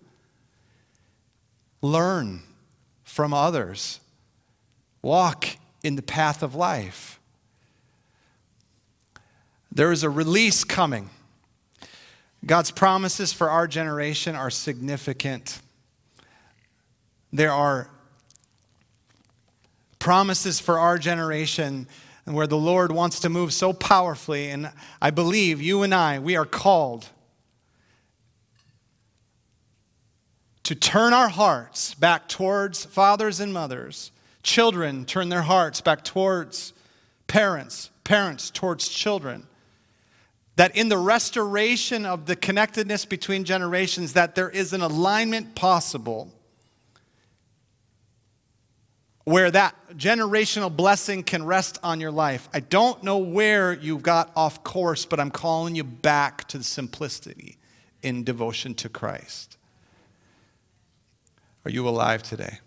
[1.83, 2.41] Learn
[3.03, 3.99] from others.
[5.03, 5.45] Walk
[5.83, 7.19] in the path of life.
[9.75, 11.09] There is a release coming.
[12.45, 15.59] God's promises for our generation are significant.
[17.33, 17.89] There are
[19.99, 21.87] promises for our generation
[22.23, 24.49] where the Lord wants to move so powerfully.
[24.49, 24.71] And
[25.01, 27.09] I believe you and I, we are called
[30.63, 34.11] to turn our hearts back towards fathers and mothers.
[34.41, 36.71] Children turn their hearts back towards
[37.27, 39.47] parents, parents towards children
[40.55, 46.31] that in the restoration of the connectedness between generations that there is an alignment possible
[49.25, 54.31] where that generational blessing can rest on your life i don't know where you got
[54.35, 57.57] off course but i'm calling you back to the simplicity
[58.05, 59.57] in devotion to Christ?
[61.65, 62.59] Are you alive today?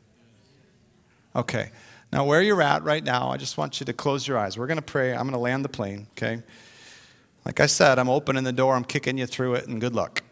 [1.34, 1.70] Okay.
[2.12, 4.58] Now, where you're at right now, I just want you to close your eyes.
[4.58, 5.12] We're going to pray.
[5.12, 6.42] I'm going to land the plane, okay?
[7.48, 10.22] Like I said, I'm opening the door, I'm kicking you through it, and good luck.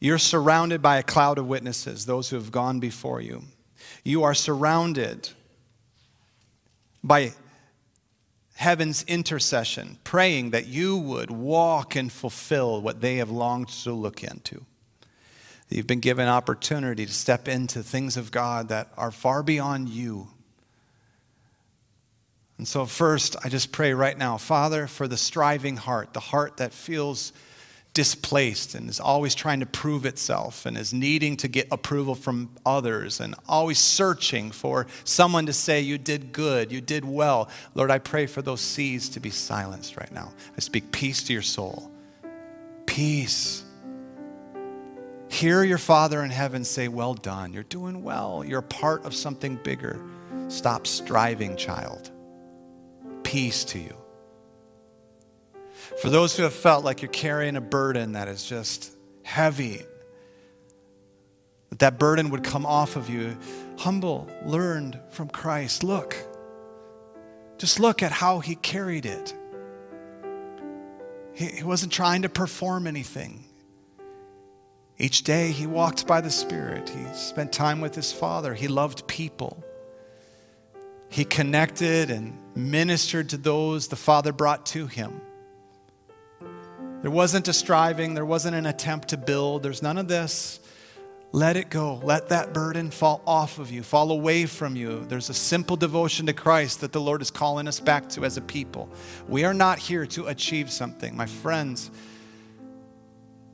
[0.00, 3.42] You're surrounded by a cloud of witnesses, those who have gone before you.
[4.04, 5.28] You are surrounded
[7.04, 7.34] by
[8.54, 14.24] heaven's intercession, praying that you would walk and fulfill what they have longed to look
[14.24, 14.64] into.
[15.68, 20.28] You've been given opportunity to step into things of God that are far beyond you.
[22.58, 26.56] And so, first, I just pray right now, Father, for the striving heart, the heart
[26.58, 27.32] that feels
[27.92, 32.50] displaced and is always trying to prove itself and is needing to get approval from
[32.64, 37.48] others and always searching for someone to say, You did good, you did well.
[37.74, 40.32] Lord, I pray for those seas to be silenced right now.
[40.56, 41.90] I speak peace to your soul.
[42.86, 43.65] Peace.
[45.28, 47.52] Hear your Father in heaven say, Well done.
[47.52, 48.44] You're doing well.
[48.46, 50.00] You're part of something bigger.
[50.48, 52.10] Stop striving, child.
[53.24, 53.96] Peace to you.
[56.00, 58.92] For those who have felt like you're carrying a burden that is just
[59.24, 59.82] heavy,
[61.70, 63.36] that that burden would come off of you.
[63.78, 65.82] Humble, learned from Christ.
[65.82, 66.16] Look.
[67.58, 69.34] Just look at how he carried it.
[71.32, 73.44] He, he wasn't trying to perform anything.
[74.98, 76.88] Each day he walked by the Spirit.
[76.88, 78.54] He spent time with his Father.
[78.54, 79.62] He loved people.
[81.08, 85.20] He connected and ministered to those the Father brought to him.
[87.02, 90.60] There wasn't a striving, there wasn't an attempt to build, there's none of this.
[91.32, 92.00] Let it go.
[92.02, 95.04] Let that burden fall off of you, fall away from you.
[95.06, 98.38] There's a simple devotion to Christ that the Lord is calling us back to as
[98.38, 98.88] a people.
[99.28, 101.14] We are not here to achieve something.
[101.14, 101.90] My friends,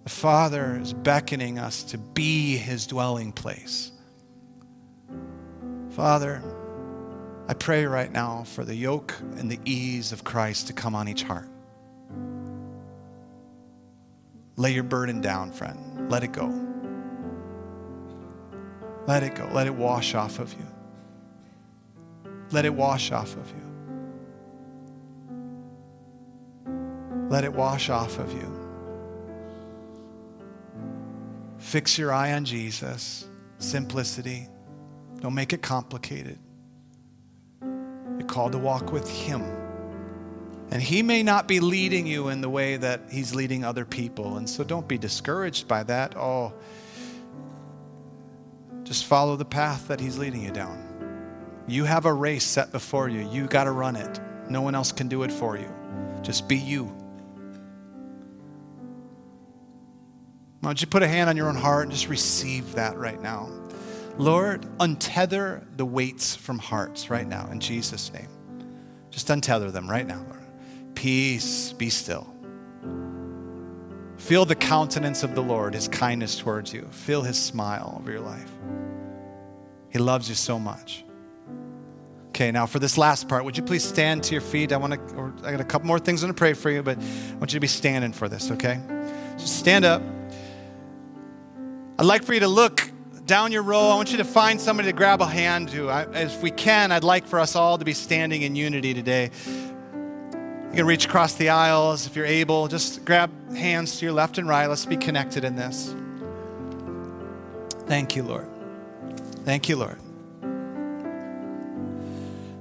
[0.04, 3.92] the Father is beckoning us to be his dwelling place.
[5.90, 6.42] Father,
[7.48, 11.08] I pray right now for the yoke and the ease of Christ to come on
[11.08, 11.48] each heart.
[14.56, 16.10] Lay your burden down, friend.
[16.10, 16.46] Let it go.
[19.06, 19.48] Let it go.
[19.52, 20.66] Let it wash off of you.
[22.50, 23.56] Let it wash off of you.
[27.28, 28.61] Let it wash off of you.
[31.62, 33.28] Fix your eye on Jesus.
[33.58, 34.48] Simplicity.
[35.20, 36.38] Don't make it complicated.
[37.62, 39.42] You're called to walk with Him.
[40.70, 44.36] And He may not be leading you in the way that He's leading other people.
[44.38, 46.16] And so don't be discouraged by that.
[46.16, 46.52] Oh,
[48.82, 51.62] just follow the path that He's leading you down.
[51.68, 53.26] You have a race set before you.
[53.30, 54.20] You got to run it.
[54.50, 55.72] No one else can do it for you.
[56.22, 56.94] Just be you.
[60.62, 63.20] Why don't you put a hand on your own heart and just receive that right
[63.20, 63.50] now?
[64.16, 68.28] Lord, untether the weights from hearts right now in Jesus' name.
[69.10, 70.94] Just untether them right now, Lord.
[70.94, 72.32] Peace, be still.
[74.18, 76.82] Feel the countenance of the Lord, his kindness towards you.
[76.92, 78.52] Feel his smile over your life.
[79.90, 81.04] He loves you so much.
[82.28, 84.72] Okay, now for this last part, would you please stand to your feet?
[84.72, 86.84] I want to, I got a couple more things I want to pray for you,
[86.84, 88.80] but I want you to be standing for this, okay?
[89.38, 90.00] Just stand up.
[91.98, 92.90] I'd like for you to look
[93.26, 93.90] down your row.
[93.90, 95.90] I want you to find somebody to grab a hand to.
[95.90, 99.30] I, if we can, I'd like for us all to be standing in unity today.
[99.46, 102.66] You can reach across the aisles if you're able.
[102.66, 104.66] Just grab hands to your left and right.
[104.66, 105.94] Let's be connected in this.
[107.86, 108.48] Thank you, Lord.
[109.44, 109.98] Thank you, Lord.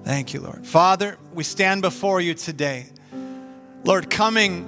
[0.03, 0.67] Thank you, Lord.
[0.67, 2.87] Father, we stand before you today.
[3.85, 4.67] Lord, coming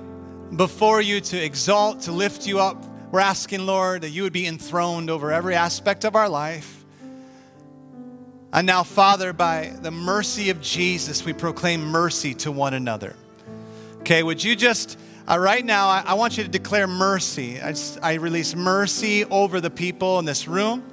[0.56, 2.84] before you to exalt, to lift you up,
[3.14, 6.84] we're asking, Lord, that you would be enthroned over every aspect of our life.
[8.52, 13.16] And now, Father, by the mercy of Jesus, we proclaim mercy to one another.
[14.00, 14.98] Okay, would you just,
[15.30, 17.62] uh, right now, I, I, want you to declare mercy.
[17.62, 20.84] I, just, I release mercy over the people in this room.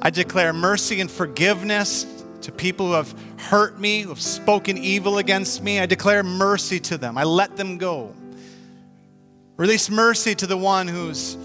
[0.00, 2.06] I declare mercy and forgiveness
[2.42, 5.80] to people who have hurt me, who have spoken evil against me.
[5.80, 7.18] I declare mercy to them.
[7.18, 8.14] I let them go.
[9.62, 11.36] Release mercy to the one who's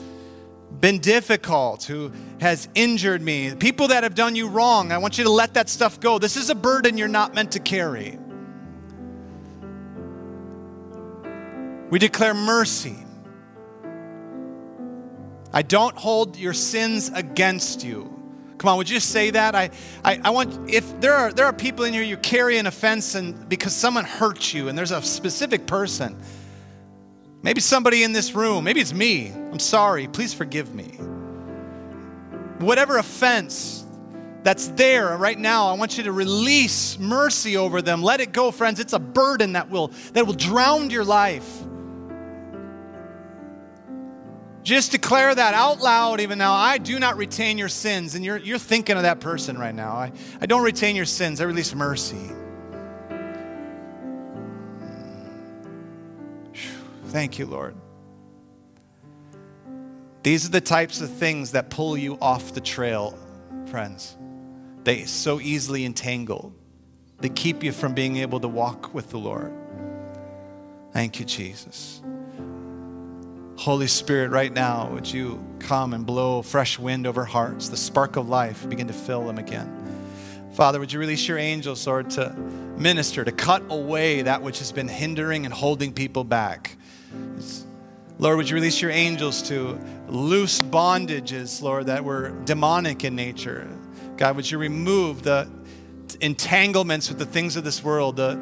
[0.81, 2.11] been difficult, who
[2.41, 4.91] has injured me, people that have done you wrong.
[4.91, 6.17] I want you to let that stuff go.
[6.17, 8.17] This is a burden you're not meant to carry.
[11.91, 12.95] We declare mercy.
[15.53, 18.05] I don't hold your sins against you.
[18.57, 19.53] Come on, would you say that?
[19.53, 19.69] I,
[20.03, 23.13] I, I want, if there are, there are people in here, you carry an offense
[23.13, 26.19] and because someone hurt you and there's a specific person,
[27.41, 29.29] maybe somebody in this room, maybe it's me.
[29.29, 30.07] I'm sorry.
[30.07, 30.99] Please forgive me.
[32.59, 33.85] Whatever offense
[34.43, 38.01] that's there right now, I want you to release mercy over them.
[38.01, 38.79] Let it go, friends.
[38.79, 41.63] It's a burden that will, that will drown your life.
[44.63, 46.53] Just declare that out loud even now.
[46.53, 48.15] I do not retain your sins.
[48.15, 49.93] And you're, you're thinking of that person right now.
[49.93, 50.11] I,
[50.41, 51.39] I don't retain your sins.
[51.39, 52.31] I release mercy.
[57.07, 57.75] Thank you, Lord.
[60.23, 63.17] These are the types of things that pull you off the trail,
[63.67, 64.17] friends.
[64.83, 66.53] They so easily entangle.
[67.19, 69.53] They keep you from being able to walk with the Lord.
[70.91, 72.01] Thank you, Jesus.
[73.57, 78.15] Holy Spirit, right now, would you come and blow fresh wind over hearts, the spark
[78.15, 79.73] of life, begin to fill them again.
[80.53, 82.33] Father, would you release your angels, Lord, to
[82.77, 86.76] minister, to cut away that which has been hindering and holding people back?
[88.19, 93.67] Lord, would you release your angels to loose bondages, Lord, that were demonic in nature?
[94.17, 95.47] God, would you remove the
[96.21, 98.37] entanglements with the things of this world, the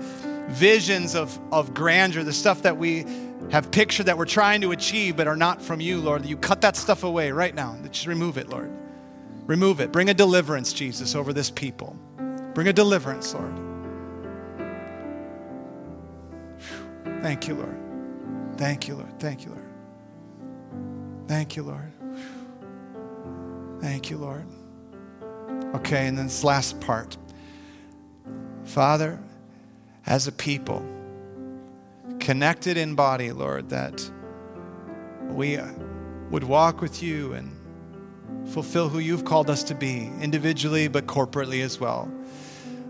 [0.49, 3.05] visions of, of grandeur, the stuff that we
[3.51, 6.25] have pictured that we're trying to achieve but are not from you, Lord.
[6.25, 7.77] You cut that stuff away right now.
[7.91, 8.71] Just remove it, Lord.
[9.45, 9.91] Remove it.
[9.91, 11.95] Bring a deliverance, Jesus, over this people.
[12.53, 13.53] Bring a deliverance, Lord.
[17.21, 17.84] Thank you, Lord.
[18.57, 19.19] Thank you, Lord.
[19.19, 19.65] Thank you, Lord.
[21.27, 21.91] Thank you, Lord.
[23.81, 24.45] Thank you, Lord.
[25.75, 27.17] Okay, and then this last part.
[28.63, 29.19] Father,
[30.05, 30.85] as a people,
[32.19, 34.09] connected in body, Lord, that
[35.29, 35.67] we uh,
[36.29, 37.51] would walk with you and
[38.47, 42.09] fulfill who you've called us to be, individually but corporately as well.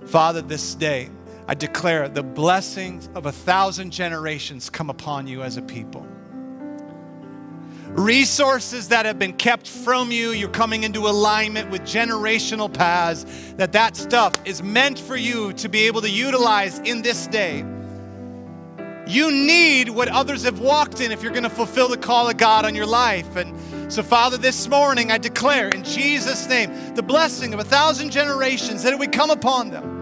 [0.05, 1.09] Father, this day,
[1.47, 6.05] I declare the blessings of a thousand generations come upon you as a people.
[7.89, 13.71] Resources that have been kept from you, you're coming into alignment with generational paths, that
[13.71, 17.63] that stuff is meant for you to be able to utilize in this day
[19.07, 22.37] you need what others have walked in if you're going to fulfill the call of
[22.37, 23.35] God on your life.
[23.35, 28.11] And so, Father, this morning I declare in Jesus' name the blessing of a thousand
[28.11, 29.94] generations that it would come upon them.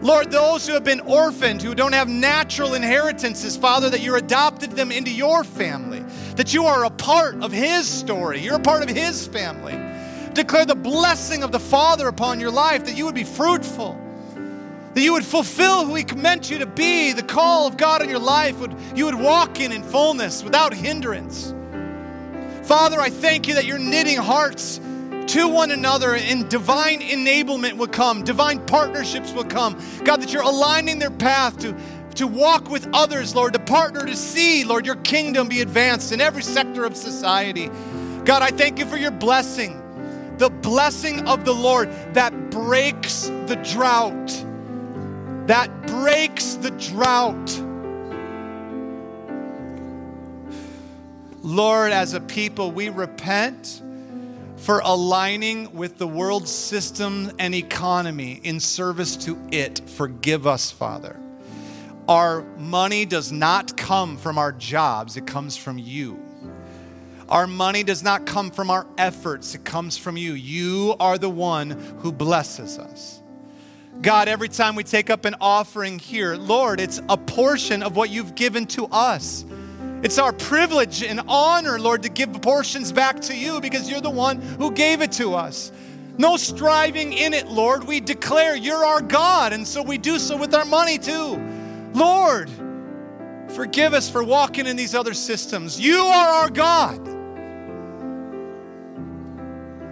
[0.00, 4.72] Lord, those who have been orphaned, who don't have natural inheritances, Father, that you're adopted
[4.72, 6.04] them into your family,
[6.36, 9.76] that you are a part of His story, you're a part of His family.
[10.34, 13.98] Declare the blessing of the Father upon your life, that you would be fruitful
[14.94, 18.08] that you would fulfill who He meant you to be, the call of God in
[18.08, 21.54] your life, would, you would walk in in fullness without hindrance.
[22.64, 24.80] Father, I thank you that you're knitting hearts
[25.28, 29.80] to one another and divine enablement will come, divine partnerships will come.
[30.04, 31.76] God, that you're aligning their path to,
[32.16, 36.20] to walk with others, Lord, to partner to see, Lord, your kingdom be advanced in
[36.20, 37.68] every sector of society.
[38.24, 39.80] God, I thank you for your blessing,
[40.38, 44.44] the blessing of the Lord that breaks the drought
[45.48, 47.62] that breaks the drought.
[51.42, 53.80] Lord, as a people, we repent
[54.58, 59.80] for aligning with the world system and economy in service to it.
[59.88, 61.18] Forgive us, Father.
[62.08, 66.18] Our money does not come from our jobs, it comes from you.
[67.28, 70.32] Our money does not come from our efforts, it comes from you.
[70.32, 73.22] You are the one who blesses us.
[74.00, 78.10] God, every time we take up an offering here, Lord, it's a portion of what
[78.10, 79.44] you've given to us.
[80.00, 84.08] It's our privilege and honor, Lord, to give portions back to you because you're the
[84.08, 85.72] one who gave it to us.
[86.18, 87.84] No striving in it, Lord.
[87.84, 91.40] We declare you're our God, and so we do so with our money too.
[91.94, 92.48] Lord,
[93.48, 95.80] forgive us for walking in these other systems.
[95.80, 97.06] You are our God.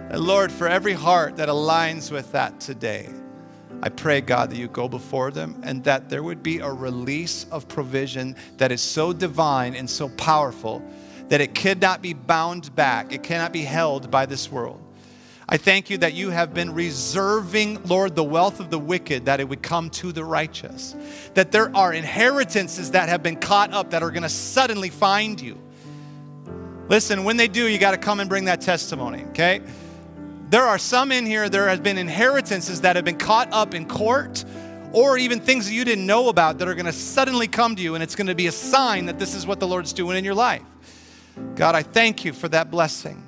[0.09, 3.09] And Lord, for every heart that aligns with that today,
[3.81, 7.45] I pray, God, that you go before them and that there would be a release
[7.51, 10.83] of provision that is so divine and so powerful
[11.29, 14.81] that it cannot be bound back, it cannot be held by this world.
[15.49, 19.39] I thank you that you have been reserving, Lord, the wealth of the wicked, that
[19.39, 20.95] it would come to the righteous.
[21.35, 25.39] That there are inheritances that have been caught up that are going to suddenly find
[25.39, 25.57] you.
[26.89, 29.61] Listen, when they do, you got to come and bring that testimony, okay?
[30.49, 33.85] There are some in here, there have been inheritances that have been caught up in
[33.85, 34.45] court
[34.93, 37.81] or even things that you didn't know about that are going to suddenly come to
[37.81, 40.17] you, and it's going to be a sign that this is what the Lord's doing
[40.17, 40.63] in your life.
[41.55, 43.21] God, I thank you for that blessing.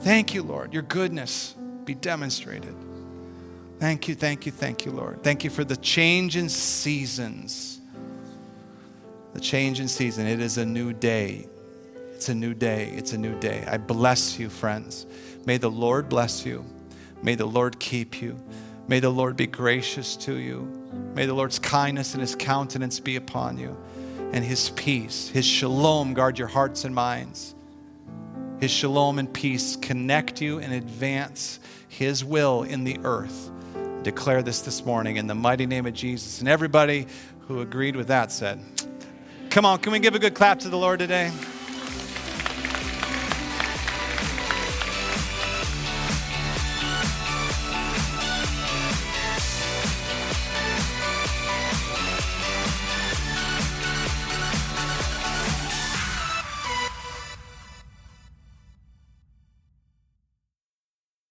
[0.00, 0.72] Thank you, Lord.
[0.72, 2.74] Your goodness be demonstrated.
[3.78, 5.22] Thank you, thank you, thank you, Lord.
[5.22, 7.80] Thank you for the change in seasons.
[9.32, 10.26] The change in season.
[10.26, 11.46] It is a new day.
[12.12, 12.90] It's a new day.
[12.94, 13.64] It's a new day.
[13.66, 15.06] I bless you, friends.
[15.46, 16.64] May the Lord bless you.
[17.22, 18.36] May the Lord keep you.
[18.88, 20.62] May the Lord be gracious to you.
[21.14, 23.76] May the Lord's kindness and his countenance be upon you.
[24.32, 27.54] And his peace, his shalom, guard your hearts and minds.
[28.60, 33.50] His shalom and peace connect you and advance his will in the earth.
[34.02, 36.40] Declare this this morning in the mighty name of Jesus.
[36.40, 37.06] And everybody
[37.48, 38.60] who agreed with that said,
[39.50, 41.32] Come on, can we give a good clap to the Lord today?